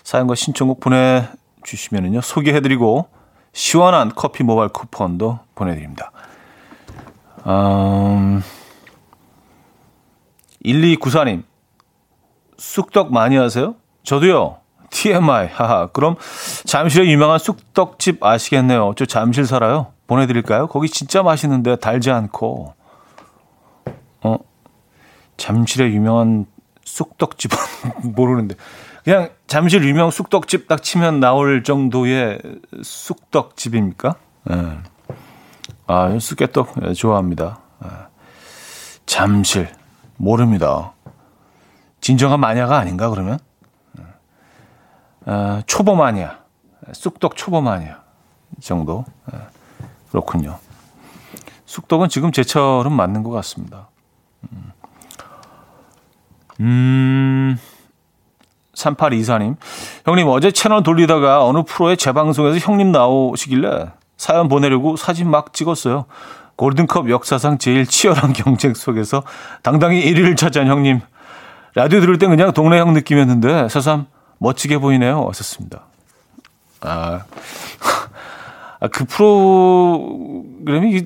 [0.05, 2.21] 사연과 신청곡 보내주시면은요.
[2.21, 3.09] 소개해드리고
[3.51, 6.13] 시원한 커피 모바일 쿠폰도 보내드립니다.
[7.45, 8.41] 음,
[10.63, 11.43] 1294님
[12.57, 13.75] 쑥떡 많이 하세요?
[14.03, 14.59] 저도요.
[14.91, 15.47] TMI.
[15.47, 15.87] 하하.
[15.87, 16.15] 그럼
[16.63, 18.93] 잠실에 유명한 쑥떡집 아시겠네요.
[18.95, 19.87] 저 잠실 살아요.
[20.07, 20.67] 보내드릴까요?
[20.67, 22.84] 거기 진짜 맛있는데 달지 않고.
[24.25, 24.39] 어,
[25.37, 26.47] 잠실의 유명한
[26.83, 27.57] 쑥떡집은
[28.15, 28.55] 모르는데
[29.03, 32.39] 그냥 잠실 유명 쑥떡집 딱 치면 나올 정도의
[32.81, 34.15] 쑥떡집입니까?
[34.45, 34.79] 네.
[35.85, 37.59] 아, 쑥개떡 네, 좋아합니다.
[37.83, 37.89] 네.
[39.05, 39.71] 잠실
[40.17, 40.93] 모릅니다.
[42.01, 43.37] 진정한 마녀가 아닌가 그러면?
[45.27, 46.29] 아, 초보 마녀,
[46.93, 47.95] 쑥떡 초보 마녀
[48.61, 49.05] 정도
[50.09, 50.59] 그렇군요.
[51.65, 53.89] 쑥떡은 지금 제철은 맞는 것 같습니다.
[56.61, 57.57] 음,
[58.73, 59.57] 3824님.
[60.05, 66.05] 형님, 어제 채널 돌리다가 어느 프로의 재방송에서 형님 나오시길래 사연 보내려고 사진 막 찍었어요.
[66.55, 69.23] 골든컵 역사상 제일 치열한 경쟁 속에서
[69.61, 71.01] 당당히 1위를 차지한 형님.
[71.73, 75.23] 라디오 들을 땐 그냥 동네 형 느낌이었는데 새삼 멋지게 보이네요.
[75.25, 75.81] 왔었습니다.
[76.81, 77.25] 아,
[78.79, 81.05] 아, 그 프로그램이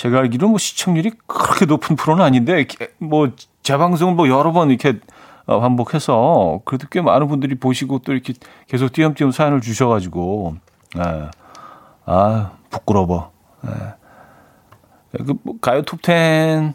[0.00, 3.32] 제가 알기로 뭐 시청률이 그렇게 높은 프로는 아닌데 뭐
[3.62, 4.98] 재방송을 뭐 여러 번 이렇게
[5.44, 8.32] 어, 반복해서 그래도 꽤 많은 분들이 보시고 또 이렇게
[8.66, 10.56] 계속 띄엄띄엄 사연을 주셔가지고
[10.96, 11.28] 예.
[12.06, 13.30] 아 부끄러워.
[13.66, 15.18] 예.
[15.18, 16.72] 그뭐 가요 톱텐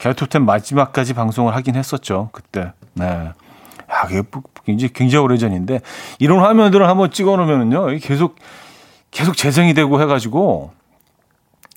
[0.00, 2.72] 가요 톱텐 마지막까지 방송을 하긴 했었죠 그때.
[2.94, 3.04] 네.
[3.04, 5.82] 야, 그게 뭐 굉장히 굉장히 오래전인데
[6.18, 8.34] 이런 화면들을 한번 찍어 놓으면은요 계속
[9.12, 10.72] 계속 재생이 되고 해가지고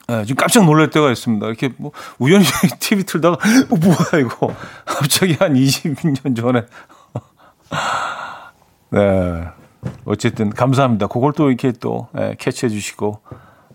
[0.10, 1.46] 네, 지금 깜짝 놀랄 때가 있습니다.
[1.46, 2.44] 이렇게 뭐 우연히
[2.82, 6.66] TV 틀다가 어, 뭐야 이거 갑자기 한 20년 전에
[8.90, 9.48] 네
[10.06, 11.06] 어쨌든 감사합니다.
[11.06, 13.22] 그걸 또 이렇게 또 네, 캐치해 주시고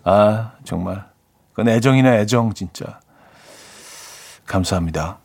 [0.03, 1.05] 아 정말
[1.51, 2.99] 그건 애정이네 애정 진짜
[4.45, 5.17] 감사합니다.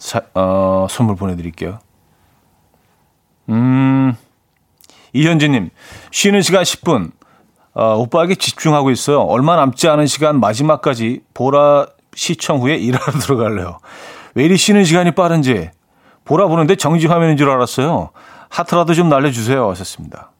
[0.00, 1.78] 사, 어, 선물 보내드릴게요.
[3.50, 4.16] 음
[5.12, 5.70] 이현진님
[6.10, 7.12] 쉬는 시간 10분
[7.76, 9.20] 어, 오빠에게 집중하고 있어요.
[9.20, 13.78] 얼마 남지 않은 시간 마지막까지 보라 시청 후에 일하러 들어갈래요.
[14.34, 15.70] 왜 이리 쉬는 시간이 빠른지
[16.24, 18.10] 보라 보는데 정지 화면인 줄 알았어요.
[18.48, 19.68] 하트라도 좀 날려주세요.
[19.70, 20.30] 하셨습니다.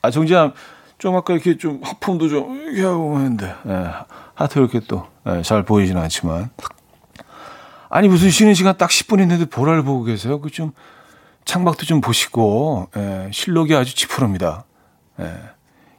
[0.00, 0.54] 아 정지함
[0.96, 3.90] 좀 아까 이렇게 좀 하품도 좀 이렇게 하고 했는데 예,
[4.34, 6.48] 하트 이렇게 또잘 예, 보이지는 않지만
[7.90, 10.40] 아니 무슨 쉬는 시간 딱 10분 있는데 보라를 보고 계세요.
[10.40, 10.72] 그 좀
[11.44, 14.64] 창밖도 좀 보시고 예, 실록이 아주 찌푸릅니다.
[15.20, 15.30] 예.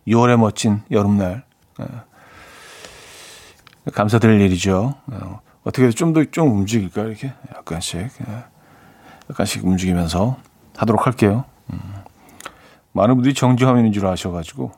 [0.08, 1.44] 6월의 멋진 여름날.
[1.80, 1.86] 예.
[3.92, 4.96] 감사드릴 일이죠.
[5.08, 8.44] 어, 어떻게 좀 더 좀 움직일까 이렇게 약간씩 예.
[9.30, 10.38] 약간씩 움직이면서
[10.78, 11.46] 하도록 할게요.
[11.74, 11.80] 음.
[12.92, 14.72] 많은 분들이 정지 화면인 줄 아셔가지고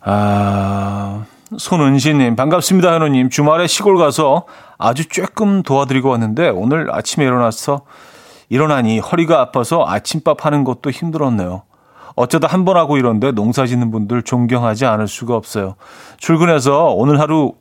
[0.00, 1.24] 아
[1.56, 4.46] 손은신님 반갑습니다 현우님 주말에 시골 가서
[4.76, 7.82] 아주 조금 도와드리고 왔는데 오늘 아침에 일어나서
[8.50, 11.62] 일어나니 허리가 아파서 아침밥 하는 것도 힘들었네요.
[12.18, 15.76] 어쩌다 한 번 하고 이런데 농사 짓는 분들 존경하지 않을 수가 없어요.
[16.18, 17.54] 출근해서 오늘 하루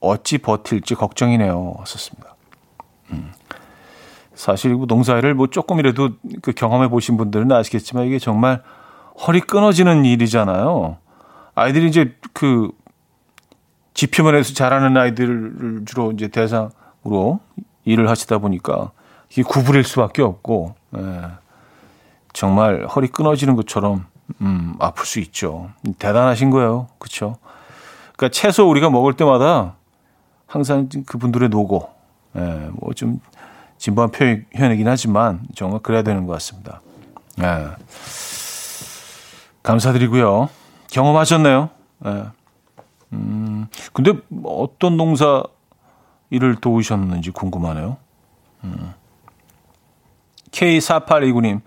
[0.00, 1.76] 어찌 버틸지 걱정이네요.
[1.84, 2.34] 썼습니다.
[3.10, 3.32] 음.
[4.34, 6.10] 사실 뭐 농사일을 뭐 조금이라도
[6.42, 8.62] 그 경험해 보신 분들은 아시겠지만 이게 정말
[9.26, 10.96] 허리 끊어지는 일이잖아요.
[11.54, 12.70] 아이들이 이제 그
[13.94, 17.40] 지표면에서 자라는 아이들을 주로 이제 대상으로
[17.84, 18.92] 일을 하시다 보니까
[19.30, 21.00] 이게 구부릴 수밖에 없고, 예.
[22.32, 24.06] 정말 허리 끊어지는 것처럼
[24.40, 25.70] 음, 아플 수 있죠.
[25.98, 26.88] 대단하신 거예요.
[26.98, 27.36] 그렇죠?
[28.16, 29.74] 그러니까 채소 우리가 먹을 때마다
[30.46, 31.90] 항상 그분들의 노고,
[32.36, 32.40] 예,
[32.72, 33.20] 뭐 좀
[33.78, 36.80] 진부한 표현이긴 하지만 정말 그래야 되는 것 같습니다.
[37.40, 37.70] 예.
[39.62, 40.48] 감사드리고요.
[40.90, 41.68] 경험하셨나요?
[42.06, 42.24] 예.
[43.12, 44.12] 음, 근데
[44.44, 45.42] 어떤 농사
[46.30, 47.96] 일을 도우셨는지 궁금하네요.
[48.64, 48.94] 음.
[50.52, 51.60] K4829님,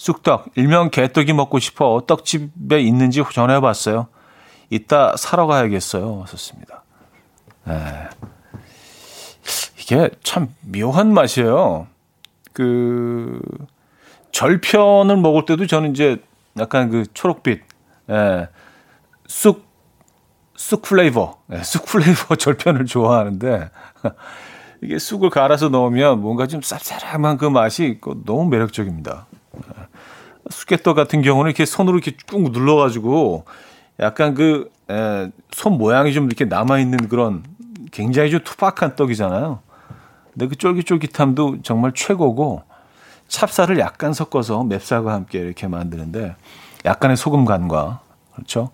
[0.00, 4.06] 쑥떡, 일명 개떡이 먹고 싶어 떡집에 있는지 전해봤어요.
[4.70, 6.24] 이따 사러 가야겠어요.
[6.26, 6.84] 썼습니다.
[7.66, 8.08] 네.
[9.78, 11.86] 이게 참 묘한 맛이에요.
[12.54, 13.42] 그,
[14.32, 16.16] 절편을 먹을 때도 저는 이제
[16.58, 17.60] 약간 그 초록빛,
[18.08, 18.48] 예,
[19.26, 19.66] 쑥,
[20.56, 23.68] 쑥 플레이버, 예, 쑥 플레이버 절편을 좋아하는데,
[24.82, 29.26] 이게 쑥을 갈아서 넣으면 뭔가 좀 쌉싸름한 그 맛이 있고 너무 매력적입니다.
[30.50, 33.44] 쑥개떡 같은 경우는 이렇게 손으로 이렇게 꾹 눌러가지고
[34.00, 37.44] 약간 그, 에, 손 모양이 좀 이렇게 남아 있는 그런
[37.92, 39.60] 굉장히 좀 투박한 떡이잖아요.
[40.32, 42.62] 근데 그 쫄깃쫄깃함도 정말 최고고
[43.28, 46.34] 찹쌀을 약간 섞어서 맵쌀과 함께 이렇게 만드는데
[46.84, 48.00] 약간의 소금 간과
[48.34, 48.70] 그렇죠.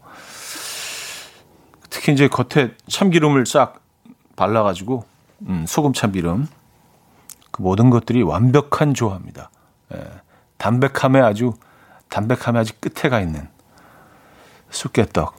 [1.91, 3.81] 특히 이제 겉에 참기름을 싹
[4.37, 5.05] 발라가지고
[5.49, 6.47] 음, 소금 참기름
[7.51, 9.51] 그 모든 것들이 완벽한 조화입니다.
[9.95, 10.05] 예.
[10.59, 11.55] 담백함에 아주
[12.09, 13.49] 담백함에 아주 끝에 가 있는
[14.71, 15.35] 쑥개떡.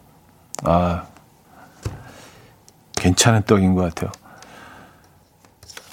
[0.64, 1.08] 아
[2.94, 4.12] 괜찮은 떡인 것 같아요.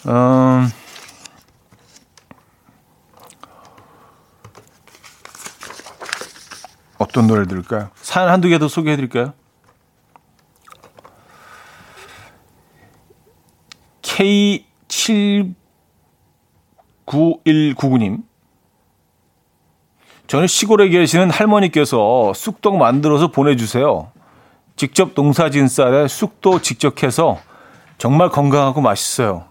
[0.07, 0.68] 음,
[6.99, 7.91] 어떤 노래 들을까요?
[7.97, 9.33] 사연 한두 개 더 소개해 드릴까요?
[17.07, 18.22] K79199님.
[20.27, 24.11] 저는 시골에 계시는 할머니께서 쑥떡 만들어서 보내주세요.
[24.77, 27.39] 직접 농사진 쌀에 쑥도 직접 해서
[27.99, 29.45] 정말 건강하고 맛있어요.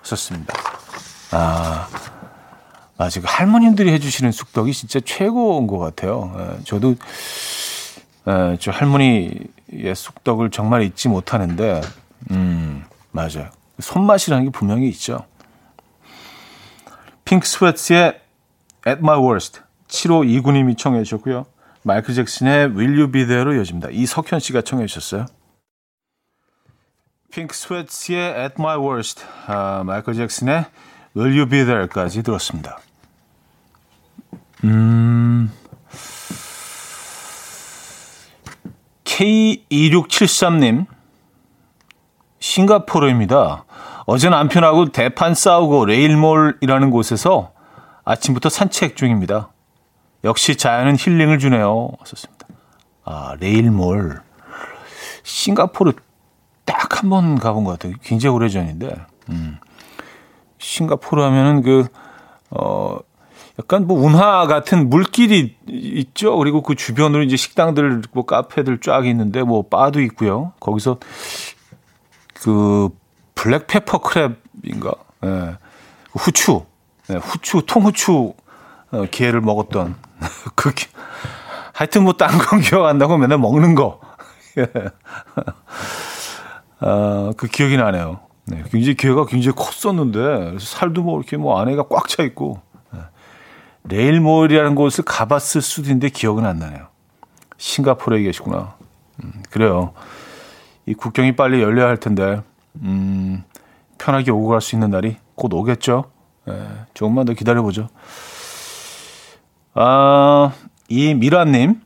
[0.00, 0.54] 하셨습니다.
[1.30, 1.86] 아,
[2.96, 6.34] 아직 할머님들이 해주시는 쑥떡이 진짜 최고인 것 같아요.
[6.38, 6.96] 예, 저도
[8.26, 11.82] 예, 저 할머니의 쑥떡을 정말 잊지 못하는데,
[12.30, 13.50] 음, 맞아요.
[13.78, 15.24] 손맛이라는 게 분명히 있죠.
[17.24, 18.20] 핑크 스웨트의
[18.86, 21.46] At My Worst 7529님이 청해 주셨고요.
[21.82, 23.88] 마이클 잭슨의 Will You Be There로 이어집니다.
[23.90, 25.26] 이석현 씨가 청해 주셨어요.
[27.30, 30.66] 핑크 스웨트의 At My Worst, 아, 마이클 잭슨의
[31.16, 32.78] Will You Be There까지 들었습니다.
[34.64, 35.52] 음,
[39.04, 40.86] K2673님,
[42.40, 43.64] 싱가포르입니다.
[44.06, 47.52] 어제 남편하고 대판 싸우고 레일몰이라는 곳에서
[48.04, 49.50] 아침부터 산책 중입니다.
[50.24, 51.90] 역시 자연은 힐링을 주네요.
[52.04, 52.46] 썼습니다.
[53.04, 54.20] 아, 레일몰.
[55.22, 55.92] 싱가포르
[56.64, 57.94] 딱 한 번 가본 것 같아요.
[58.02, 58.94] 굉장히 오래 전인데.
[59.30, 59.58] 음.
[60.58, 61.86] 싱가포르 하면은 그,
[62.50, 62.98] 어,
[63.58, 66.36] 약간 뭐 운하 같은 물길이 있죠.
[66.38, 70.52] 그리고 그 주변으로 이제 식당들, 뭐 카페들 쫙 있는데 뭐 바도 있고요.
[70.60, 70.98] 거기서
[72.34, 72.88] 그
[73.34, 74.96] 블랙페퍼 크랩인가?
[75.24, 75.56] 예.
[76.12, 76.64] 후추.
[77.10, 78.34] 예, 후추, 통후추
[78.90, 79.96] 어, 기회를 먹었던
[80.54, 80.86] 그 기...
[81.72, 84.00] 하여튼 뭐 딴 건 기억 안 나고 맨날 먹는 거.
[84.58, 84.66] 예.
[86.80, 88.20] 아, 그 기억이 나네요.
[88.46, 92.60] 네, 굉장히 기회가 굉장히 컸었는데 살도 뭐 이렇게 뭐 안에가 꽉 차 있고
[92.94, 93.00] 예.
[93.84, 96.86] 레일몰이라는 곳을 가봤을 수도 있는데 기억은 안 나네요.
[97.58, 98.74] 싱가포르에 계시구나.
[99.22, 99.92] 음, 그래요.
[100.86, 102.40] 이 국경이 빨리 열려야 할 텐데
[102.82, 103.44] 음,
[103.98, 106.04] 편하게 오고 갈 수 있는 날이 곧 오겠죠.
[106.48, 107.88] 예, 조금만 더 기다려보죠.
[109.80, 110.50] 아,
[110.88, 111.80] 이 미라님.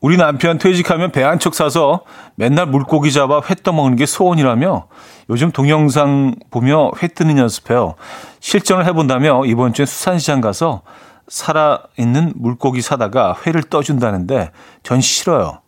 [0.00, 2.02] 우리 남편 퇴직하면 배 한 척 사서
[2.36, 4.86] 맨날 물고기 잡아 회 떠먹는 게 소원이라며
[5.30, 7.94] 요즘 동영상 보며 회 뜨는 연습해요.
[8.40, 10.82] 실전을 해본다며 이번 주에 수산시장 가서
[11.28, 14.50] 살아있는 물고기 사다가 회를 떠준다는데
[14.84, 15.60] 전 싫어요.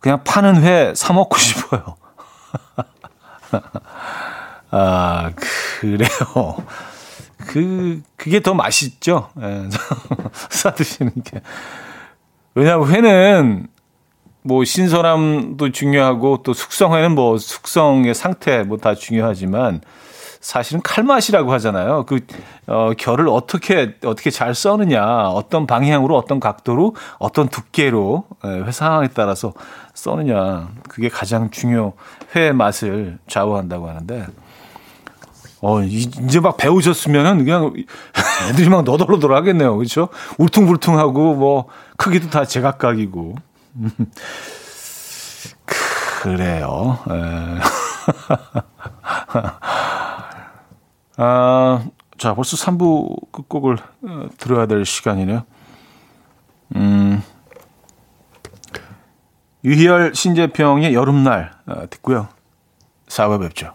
[0.00, 1.96] 그냥 파는 회 사먹고 싶어요.
[4.70, 5.30] 아,
[5.80, 6.08] 그래요.
[7.48, 9.30] 그, 그게 더 맛있죠.
[9.40, 9.68] 예,
[10.50, 11.40] 사드시는 게.
[12.54, 13.66] 왜냐하면 회는
[14.42, 19.80] 뭐 신선함도 중요하고 또 숙성회는 뭐 숙성의 상태 뭐 다 중요하지만
[20.40, 22.04] 사실은 칼맛이라고 하잖아요.
[22.06, 22.20] 그,
[22.66, 29.08] 어, 결을 어떻게, 어떻게 잘 써느냐, 어떤 방향으로, 어떤 각도로, 어떤 두께로, 예, 회 상황에
[29.08, 29.52] 따라서
[29.94, 30.68] 써느냐.
[30.88, 31.94] 그게 가장 중요,
[32.36, 34.26] 회의 맛을 좌우한다고 하는데,
[35.60, 37.72] 어, 이제 막 배우셨으면은 그냥
[38.50, 39.76] 애들이 막 너덜너덜 하겠네요.
[39.76, 40.08] 그렇죠?
[40.38, 43.34] 울퉁불퉁하고 뭐 크기도 다 제각각이고.
[46.22, 46.98] 그래요.
[47.10, 47.58] 에.
[51.20, 51.84] 아,
[52.16, 55.44] 자, 벌써 3부 끝곡을 어, 들어야 될 시간이네요.
[56.76, 57.22] 음.
[59.64, 62.28] 유희열 신재평의 여름날 어, 듣고요.
[63.08, 63.74] 4부 뵙죠.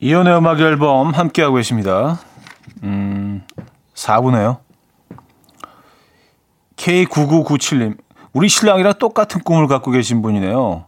[0.00, 2.20] 이연의 음악 앨범 함께하고 계십니다.
[2.82, 3.42] 음,
[3.94, 4.58] 4부네요.
[6.76, 7.96] K9997님,
[8.32, 10.84] 우리 신랑이랑 똑같은 꿈을 갖고 계신 분이네요.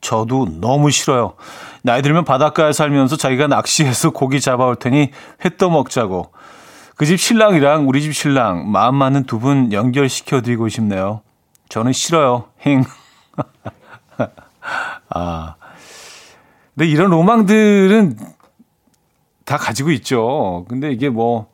[0.00, 1.34] 저도 너무 싫어요.
[1.82, 5.12] 나이 들면 바닷가에 살면서 자기가 낚시해서 고기 잡아올 테니
[5.44, 6.32] 회 떠 먹자고.
[6.96, 11.22] 그 집 신랑이랑 우리 집 신랑 마음 맞는 두 분 연결시켜 드리고 싶네요.
[11.68, 12.46] 저는 싫어요.
[12.66, 12.84] 행.
[15.10, 15.54] 아.
[16.74, 18.16] 근데 이런 로망들은
[19.44, 20.64] 다 가지고 있죠.
[20.68, 21.48] 근데 이게 뭐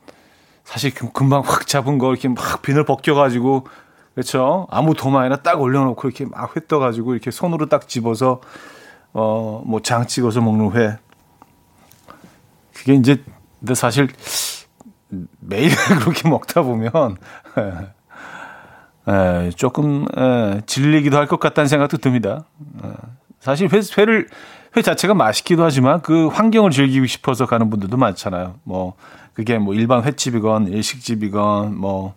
[0.64, 3.66] 사실 금방 확 잡은 거 이렇게 막 비늘 벗겨가지고
[4.14, 4.66] 그렇죠.
[4.70, 8.40] 아무 도마에나 딱 올려놓고 이렇게 막 회 떠가지고 이렇게 손으로 딱 집어서
[9.12, 10.98] 어 뭐 장 찍어서 먹는 회.
[12.74, 13.22] 그게 이제
[13.60, 14.08] 근데 사실
[15.40, 17.16] 매일 그렇게 먹다 보면
[19.08, 22.44] 에, 조금 에, 질리기도 할 것 같다는 생각도 듭니다.
[22.84, 22.88] 에,
[23.40, 24.28] 사실 회, 회를
[24.76, 28.56] 회 자체가 맛있기도 하지만 그 환경을 즐기고 싶어서 가는 분들도 많잖아요.
[28.64, 28.94] 뭐
[29.32, 32.14] 그게 뭐 일반 횟집이건 일식집이건 뭐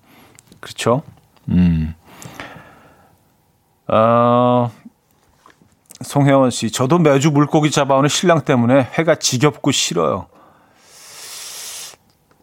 [0.59, 1.03] 그렇죠.
[1.49, 1.95] 음.
[3.87, 4.71] 어,
[6.01, 10.27] 송혜원 씨, 저도 매주 물고기 잡아오는 신랑 때문에 회가 지겹고 싫어요.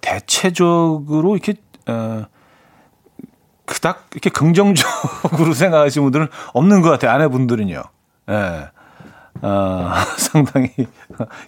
[0.00, 1.54] 대체적으로 이렇게
[1.86, 2.26] 어,
[3.64, 7.12] 그닥 이렇게 긍정적으로 생각하시는 분들은 없는 것 같아요.
[7.12, 7.82] 아내분들은요.
[8.30, 8.70] 예.
[9.42, 10.72] 아, 상당히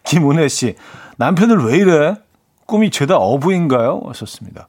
[0.05, 0.77] 김은혜 씨
[1.17, 2.17] 남편을 왜 이래?
[2.67, 4.03] 꿈이 죄다 어부인가요?
[4.07, 4.69] 하셨습니다.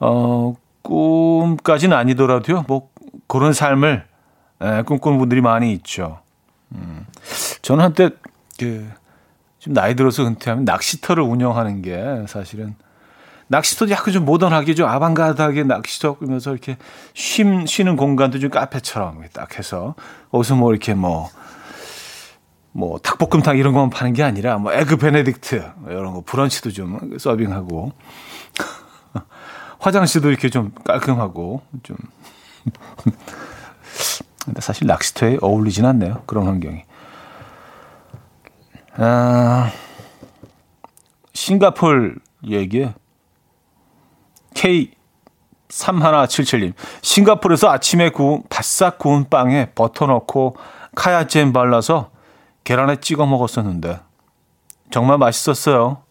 [0.00, 2.64] 어, 꿈까지는 아니더라도요.
[2.66, 2.90] 뭐
[3.28, 4.04] 그런 삶을
[4.60, 6.20] 에, 꿈꾸는 분들이 많이 있죠.
[6.72, 7.06] 음.
[7.62, 8.10] 저는 한때
[8.58, 9.02] 그
[9.62, 12.74] 좀 나이 들어서 은퇴하면 낚시터를 운영하는 게 사실은
[13.46, 16.76] 낚시터도 약간 좀 모던하게 좀 아방가르드하게 낚시터 그러면서 이렇게
[17.14, 19.94] 쉼 쉬는 공간도 좀 카페처럼 딱 해서
[20.32, 21.30] 거기서 뭐 이렇게 뭐
[22.72, 27.92] 뭐 닭볶음탕 이런 것만 파는 게 아니라 뭐 egg benedict 이런 거 브런치도 좀 서빙하고
[29.78, 31.96] 화장실도 이렇게 좀 깔끔하고 좀
[34.44, 36.82] 근데 사실 낚시터에 어울리진 않네요 그런 환경이.
[38.96, 39.70] 아
[41.32, 42.16] 싱가폴
[42.46, 42.94] 얘기에
[44.54, 44.92] K
[45.68, 50.56] 3177님 싱가폴에서 아침에 구운 바싹 구운 빵에 버터 넣고
[50.94, 52.11] 카야잼 발라서
[52.64, 54.00] 계란에 찍어 먹었었는데
[54.90, 56.02] 정말 맛있었어요.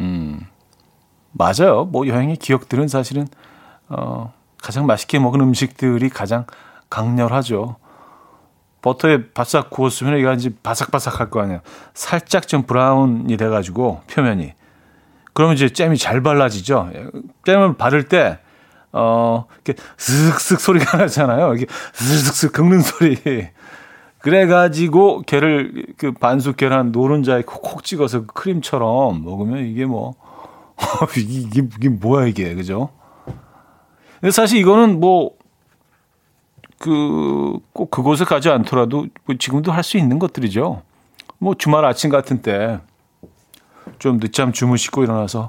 [0.00, 0.40] 음,
[1.32, 1.84] 맞아요.
[1.84, 3.26] 뭐 여행의 기억들은 사실은
[3.88, 6.46] 어, 가장 맛있게 먹은 음식들이 가장
[6.90, 7.76] 강렬하죠.
[8.82, 11.60] 버터에 바싹 구웠으면 이게 이제 바삭바삭할 거 아니에요.
[11.94, 14.52] 살짝 좀 brown이 돼가지고 표면이.
[15.32, 16.90] 그러면 이제 잼이 잘 발라지죠.
[17.44, 18.38] 잼을 바를 때
[18.92, 21.54] 어, 이렇게 슥슥 소리가 나잖아요.
[21.54, 23.16] 이게 슥슥 긁는 소리.
[24.24, 30.14] 그래가지고 걔를 그 반숙 계란 노른자에 콕콕 찍어서 그 크림처럼 먹으면 이게 뭐
[31.18, 32.88] 이게, 이게 뭐야 이게 그죠?
[34.20, 35.32] 근데 사실 이거는 뭐
[36.78, 40.82] 그 꼭 그곳에 가지 않더라도 뭐 지금도 할 수 있는 것들이죠.
[41.38, 42.78] 뭐 주말 아침 같은 때
[43.98, 45.48] 좀 늦잠 주무시고 일어나서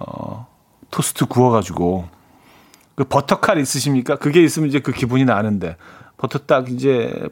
[0.00, 0.46] 어
[0.90, 2.04] 토스트 구워가지고
[2.96, 4.16] 그 버터칼 있으십니까?
[4.16, 5.76] 그게 있으면 이제 그 기분이 나는데
[6.16, 7.28] 버터 딱 이제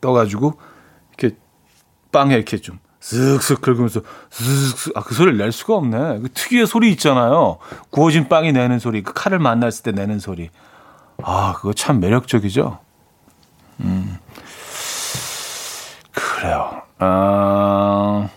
[0.00, 0.58] 떠가지고
[1.16, 1.36] 이렇게
[2.12, 6.20] 빵에 이렇게 좀 쓱쓱 긁으면서 쓱쓱 아그 소리를 낼 수가 없네.
[6.20, 7.58] 그 특유의 소리 있잖아요.
[7.90, 10.50] 구워진 빵이 내는 소리, 그 칼을 만났을 때 내는 소리.
[11.22, 12.78] 아 그거 참 매력적이죠.
[13.80, 14.18] 음
[16.12, 16.82] 그래요.
[16.98, 18.28] 아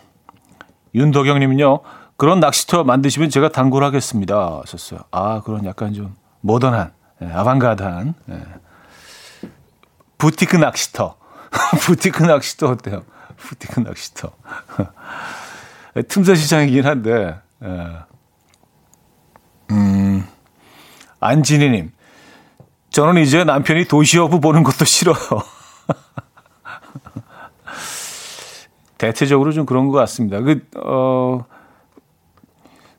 [0.93, 1.81] 윤덕영님은요.
[2.17, 4.59] 그런 낚시터 만드시면 제가 당구를 하겠습니다.
[4.61, 4.99] 하셨어요.
[5.11, 6.91] 아 그런 약간 좀 모던한,
[7.21, 8.43] 예, 아방가드한 예.
[10.17, 11.15] 부티크 낚시터.
[11.81, 13.03] 부티크 낚시터 어때요?
[13.37, 14.31] 부티크 낚시터.
[16.07, 17.97] 틈새 시장이긴 한데, 예.
[19.71, 20.27] 음,
[21.19, 21.91] 안진희님.
[22.91, 25.15] 저는 이제 남편이 도시어부 보는 것도 싫어요.
[28.97, 30.41] 대체적으로 좀 그런 것 같습니다.
[30.41, 31.45] 그, 어,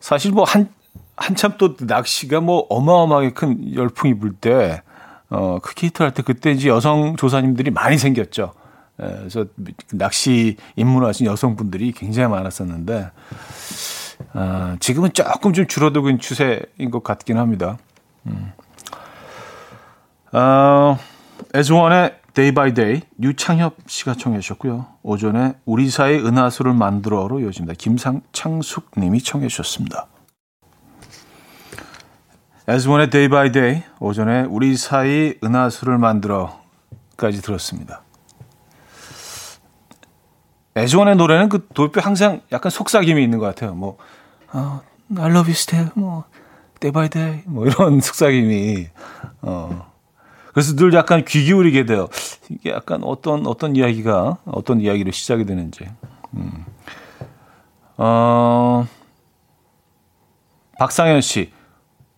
[0.01, 0.73] 사실 뭐 한,
[1.17, 4.83] 한참 또 낚시가 뭐 어마어마하게 큰 열풍이 불 때,
[5.31, 8.53] 어, 크게 히트할 때 그때 이제 여성 조사님들이 많이 생겼죠.
[9.01, 9.47] 에, 그래서
[9.93, 13.11] 낚시 입문하신 여성분들이 굉장히 많았었는데,
[14.35, 17.79] 어, 지금은 조금 좀 줄어들고 있는 추세인 것 같긴 합니다.
[18.27, 18.53] 음.
[20.33, 20.99] 어,
[21.55, 24.87] 에즈원의 Day by Day 유창협 씨가 청해 주셨고요.
[25.03, 27.75] 오전에 우리 사이 은하수를 만들어로 이어집니다.
[27.77, 30.07] 김상창숙 님이 청해 주셨습니다.
[32.71, 38.03] 에즈원의 Day by Day 오전에 우리 사이 은하수를 만들어까지 들었습니다.
[40.77, 43.75] 에즈원의 노래는 그 도입에 항상 약간 속삭임이 있는 것 같아요.
[43.75, 43.99] 뭐
[44.53, 44.83] 어,
[45.19, 46.27] I love you still, 뭐
[46.79, 48.87] Day by Day 뭐 이런 속삭임이
[49.43, 49.91] 어
[50.53, 52.07] 그래서 늘 약간 귀 기울이게 돼요.
[52.51, 55.89] 이게 약간 어떤 어떤 이야기가 어떤 이야기로 시작이 되는지.
[56.35, 56.65] 음.
[57.97, 58.87] 어,
[60.79, 61.53] 박상현 씨.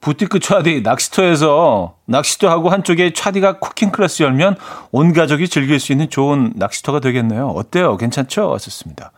[0.02, 4.56] 부티크 차디 낚시터에서 낚시터하고 한쪽에 차디가 쿠킹 클래스 열면
[4.90, 7.48] 온 가족이 즐길 수 있는 좋은 낚시터가 되겠네요.
[7.48, 7.96] 어때요?
[7.96, 8.48] 괜찮죠?
[8.50, 9.12] 왔었습니다.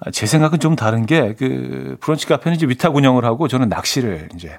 [0.00, 4.28] 아, 제 생각은 좀 다른 게 그 브런치 카페는 이제 위탁 운영을 하고 저는 낚시를
[4.34, 4.58] 이제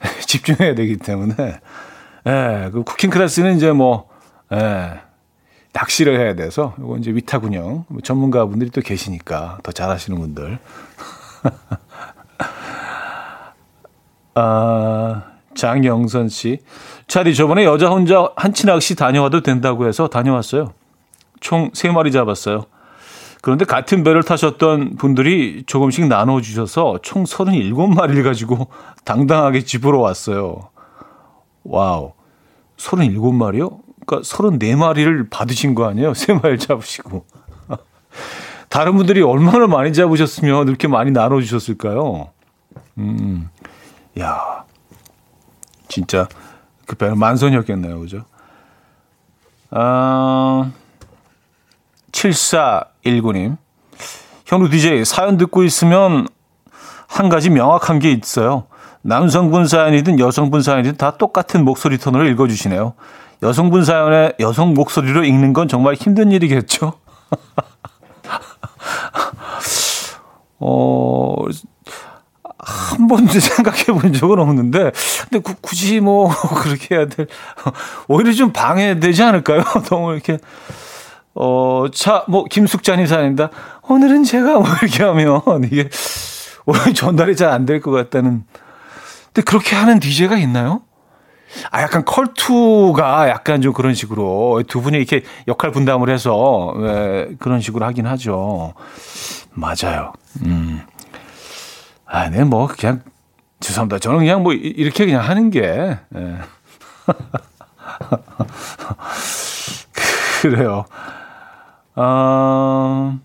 [0.26, 1.60] 집중해야 되기 때문에
[2.26, 4.08] 예, 그 쿠킹 클래스는 이제 뭐,
[4.52, 5.00] 예,
[5.72, 10.58] 낚시를 해야 돼서, 이거 이제 위탁 운영, 뭐 전문가분들이 또 계시니까, 더 잘하시는 분들.
[14.34, 15.22] 아,
[15.54, 16.58] 장영선 씨.
[17.08, 20.72] 차디, 저번에 여자 혼자 한치 낚시 다녀와도 된다고 해서 다녀왔어요.
[21.40, 22.64] 총 3마리 잡았어요.
[23.42, 28.68] 그런데 같은 배를 타셨던 분들이 조금씩 나눠주셔서 총 37마리를 가지고
[29.04, 30.70] 당당하게 집으로 왔어요.
[31.64, 32.12] 와우.
[32.76, 33.80] 37마리요?
[34.06, 36.12] 그러니까 34마리를 받으신 거 아니에요?
[36.12, 37.24] 3마리 잡으시고.
[38.68, 42.30] 다른 분들이 얼마나 많이 잡으셨으면 이렇게 많이 나눠주셨을까요?
[42.98, 43.50] 음,
[44.20, 44.64] 야
[45.88, 46.28] 진짜
[46.86, 48.00] 그 배는 만선이었겠네요.
[48.00, 48.24] 그죠?
[49.70, 50.70] 아,
[52.12, 53.56] 7419님.
[54.44, 56.28] 현우 DJ 사연 듣고 있으면
[57.08, 58.66] 한 가지 명확한 게 있어요.
[59.02, 62.94] 남성분 사연이든 여성분 사연이든 다 똑같은 목소리 톤으로 읽어주시네요.
[63.42, 66.94] 여성분 사연에 여성 목소리로 읽는 건 정말 힘든 일이겠죠?
[70.60, 71.34] 어,
[72.62, 74.92] 한 번도 생각해 본 적은 없는데,
[75.28, 76.30] 근데 구, 굳이 뭐,
[76.62, 77.26] 그렇게 해야 될,
[78.08, 79.62] 오히려 좀 방해되지 않을까요?
[79.90, 80.38] 너무 이렇게,
[81.34, 83.50] 어, 자, 뭐, 김숙자 님 사연입니다.
[83.88, 85.88] 오늘은 제가 뭐 이렇게 하면, 이게,
[86.64, 88.44] 오히려 전달이 잘 안 될 것 같다는.
[89.32, 90.82] 근데 그렇게 하는 DJ가 있나요?
[91.70, 97.60] 아, 약간 컬투가 약간 좀 그런 식으로 두 분이 이렇게 역할 분담을 해서 예, 그런
[97.60, 98.72] 식으로 하긴 하죠.
[99.50, 100.12] 맞아요.
[100.44, 100.80] 음.
[102.12, 103.00] 아, 네, 뭐, 그냥,
[103.60, 103.98] 죄송합니다.
[103.98, 105.98] 저는 그냥 뭐, 이렇게 그냥 하는 게, 예.
[110.42, 110.84] 그래요.
[111.94, 113.18] 어,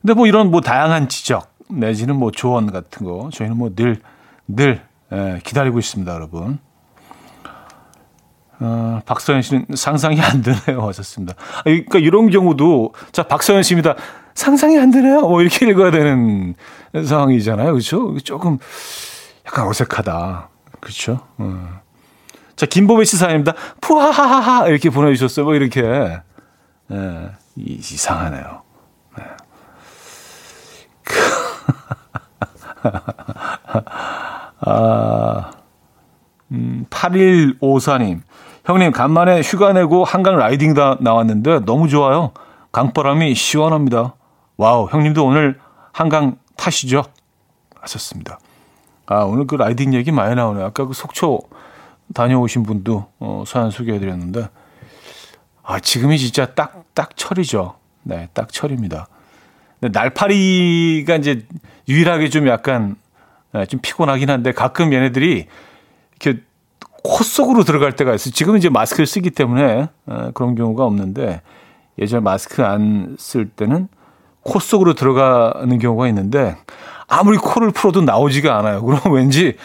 [0.00, 4.00] 근데 뭐 이런 뭐 다양한 지적, 내지는 뭐 조언 같은 거, 저희는 뭐 늘,
[4.48, 4.82] 늘,
[5.12, 6.58] 예, 기다리고 있습니다, 여러분.
[8.58, 10.84] 어, 박서연 씨는 상상이 안 되네요.
[10.88, 11.34] 하셨습니다.
[11.58, 13.94] 아, 그러니까 이런 경우도, 자, 박서연 씨입니다.
[14.34, 15.20] 상상이 안 되네요.
[15.22, 16.54] 뭐 이렇게 읽어야 되는
[16.94, 17.72] 상황이잖아요.
[17.72, 18.16] 그렇죠?
[18.24, 18.58] 조금
[19.46, 20.48] 약간 어색하다.
[20.80, 21.20] 그렇죠?
[21.38, 21.80] 어.
[22.56, 23.54] 자, 김보배 씨 사연입니다.
[23.80, 25.44] 푸하하하하 이렇게 보내주셨어요.
[25.46, 25.82] 뭐 이렇게.
[26.90, 28.62] 예, 이상하네요.
[29.18, 29.24] 네.
[34.60, 35.50] 아,
[36.52, 38.20] 음, 8154님.
[38.64, 42.32] 형님, 간만에 휴가 내고 한강 riding 다 나왔는데 너무 좋아요.
[42.70, 44.14] 강바람이 시원합니다.
[44.62, 45.58] wow, 형님도 오늘
[45.90, 47.02] 한강 타시죠?
[47.80, 48.38] 하셨습니다.
[49.06, 50.66] 아, 오늘 그 라이딩 얘기 많이 나오네요.
[50.66, 51.40] 아까 그 속초
[52.14, 54.48] 다녀오신 분도 어, 사연 소개해드렸는데,
[55.64, 57.74] 아, 지금이 진짜 딱, 딱 철이죠.
[58.04, 59.08] 네, 딱 철입니다.
[59.80, 61.44] 근데 날파리가 이제
[61.88, 62.94] 유일하게 좀 약간
[63.50, 65.48] 네, 좀 피곤하긴 한데 가끔 얘네들이
[66.20, 66.40] 이렇게
[67.02, 68.32] 코 속으로 들어갈 때가 있어요.
[68.32, 71.42] 지금 이제 마스크를 쓰기 때문에 어, 그런 경우가 없는데
[71.98, 73.88] 예전에 마스크 안 쓸 때는
[74.42, 76.56] 코 속으로 들어가는 경우가 있는데
[77.08, 78.82] 아무리 코를 풀어도 나오지가 않아요.
[78.84, 79.56] 그럼 왠지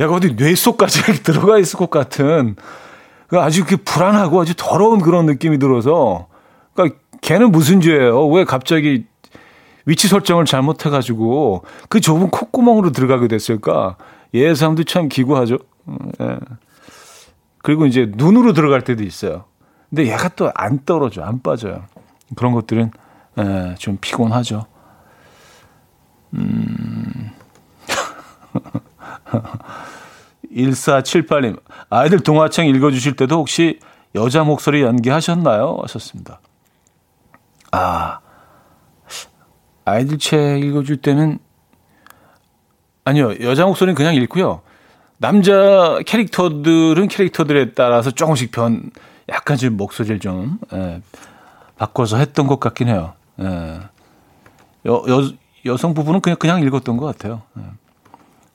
[0.00, 2.56] 약간 어디 뇌 속까지 들어가 있을 것 같은
[3.28, 6.26] 그 아주 그 불안하고 아주 더러운 그런 느낌이 들어서
[6.74, 8.26] 그러니까 걔는 무슨 죄예요?
[8.28, 9.06] 왜 갑자기
[9.86, 13.96] 위치 설정을 잘못해가지고 그 좁은 콧구멍으로 들어가게 됐을까?
[14.32, 15.58] 예상도 참 기구하죠.
[16.20, 16.38] 예.
[17.62, 19.44] 그리고 이제 눈으로 들어갈 때도 있어요.
[19.88, 21.84] 근데 얘가 또 안 떨어져, 안 빠져요.
[22.36, 22.90] 그런 것들은
[23.38, 24.66] 예, 좀 피곤하죠.
[26.34, 27.30] 음.
[30.52, 31.60] 1478님,
[31.90, 33.80] 아이들 동화책 읽어주실 때도 혹시
[34.14, 35.78] 여자 목소리 연기하셨나요?
[35.82, 36.40] 하셨습니다.
[37.72, 38.20] 아,
[39.84, 41.38] 아이들 책 읽어줄 때는,
[43.04, 44.62] 아니요, 여자 목소리는 그냥 읽고요.
[45.16, 48.90] 남자 캐릭터들은 캐릭터들에 따라서 조금씩 변,
[49.28, 51.02] 약간 좀 목소리를 좀, 예,
[51.76, 53.14] 바꿔서 했던 것 같긴 해요.
[53.40, 53.80] 예.
[54.86, 55.32] 여, 여,
[55.66, 57.42] 여성 부분은 그냥, 그냥 읽었던 것 같아요.
[57.58, 57.62] 예.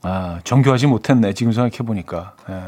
[0.02, 1.34] 아, 정교하지 못했네.
[1.34, 2.36] 지금 생각해보니까.
[2.50, 2.64] 예.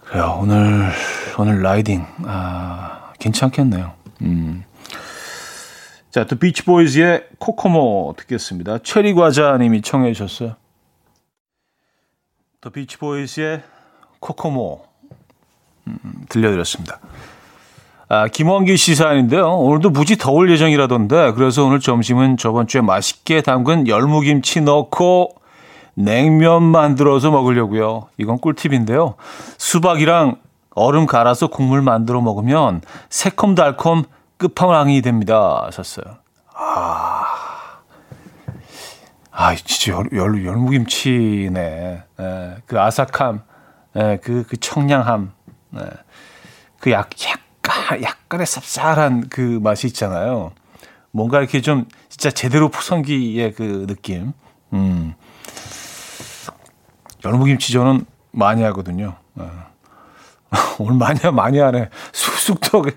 [0.00, 0.38] 그래요.
[0.40, 0.90] 오늘,
[1.38, 2.04] 오늘 라이딩.
[2.24, 3.92] 아, 괜찮겠네요.
[4.22, 4.64] 음.
[6.10, 8.78] 자, 또 비치보이즈의 코코모 듣겠습니다.
[8.78, 10.56] 체리 과자님이 청해 주셨어요.
[12.60, 13.62] 또 비치보이즈의
[14.18, 14.84] 코코모
[15.86, 15.98] 음,
[16.28, 16.98] 들려드렸습니다.
[18.12, 19.52] 아, 김원기 씨 사연인데요.
[19.52, 25.36] 오늘도 무지 더울 예정이라던데 그래서 오늘 점심은 저번 주에 맛있게 담근 열무김치 넣고
[25.94, 28.08] 냉면 만들어서 먹으려고요.
[28.18, 29.14] 이건 꿀팁인데요.
[29.58, 30.38] 수박이랑
[30.74, 34.02] 얼음 갈아서 국물 만들어 먹으면 새콤달콤
[34.38, 35.62] 끝판왕이 됩니다.
[35.66, 36.16] 하셨어요.
[36.52, 37.26] 아,
[39.30, 41.60] 아 진짜 열, 열, 열무김치네.
[41.60, 43.42] 에, 예, 그 아삭함,
[43.96, 45.30] 에, 예, 그, 그 청량함,
[45.76, 45.90] 에, 예,
[46.80, 50.52] 그 약, 약 간, 약간의 쌉쌀한 그 맛이 있잖아요.
[51.12, 54.32] 뭔가 이렇게 좀 진짜 제대로 푸성기의 그 느낌.
[54.72, 55.14] 음.
[57.24, 59.16] 열무김치 저는 많이 하거든요.
[60.78, 61.90] 오늘 많이, 많이 하네.
[62.12, 62.86] 쑥쑥떡.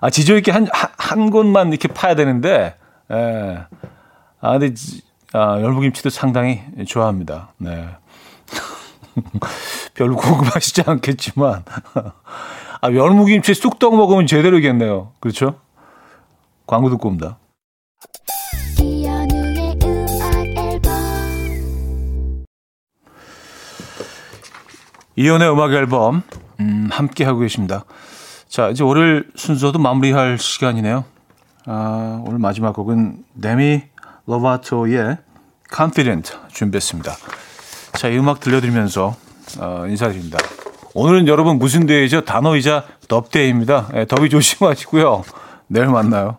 [0.00, 2.76] 아, 지조 있게 한, 한, 한 곳만 이렇게 파야 되는데,
[3.10, 3.64] 예.
[4.40, 4.74] 아, 근데,
[5.32, 7.52] 아, 열무김치도 상당히 좋아합니다.
[7.58, 7.88] 네.
[9.94, 11.64] 별로 궁금하시지 않겠지만,
[12.80, 15.12] 아, 열무김치 쑥떡 먹으면 제대로겠네요.
[15.20, 15.60] 그렇죠?
[16.66, 17.38] 광고 듣고 옵니다.
[25.18, 26.22] 이현우의 음악 앨범,
[26.60, 27.84] 음, 함께 하고 계십니다.
[28.48, 31.04] 자, 이제 월요일 순서도 마무리할 시간이네요.
[31.66, 33.82] 아, 오늘 마지막 곡은 데미
[34.26, 35.16] 로바토의
[35.74, 37.12] Confident 준비했습니다.
[37.96, 39.16] 자, 이 음악 들려드리면서
[39.58, 40.38] 어, 인사드립니다.
[40.94, 42.22] 오늘은 여러분 무슨 day죠?
[42.24, 43.88] Monday이자 덥day입니다.
[43.94, 45.24] 예, 더위 조심하시고요.
[45.68, 46.36] 내일 만나요.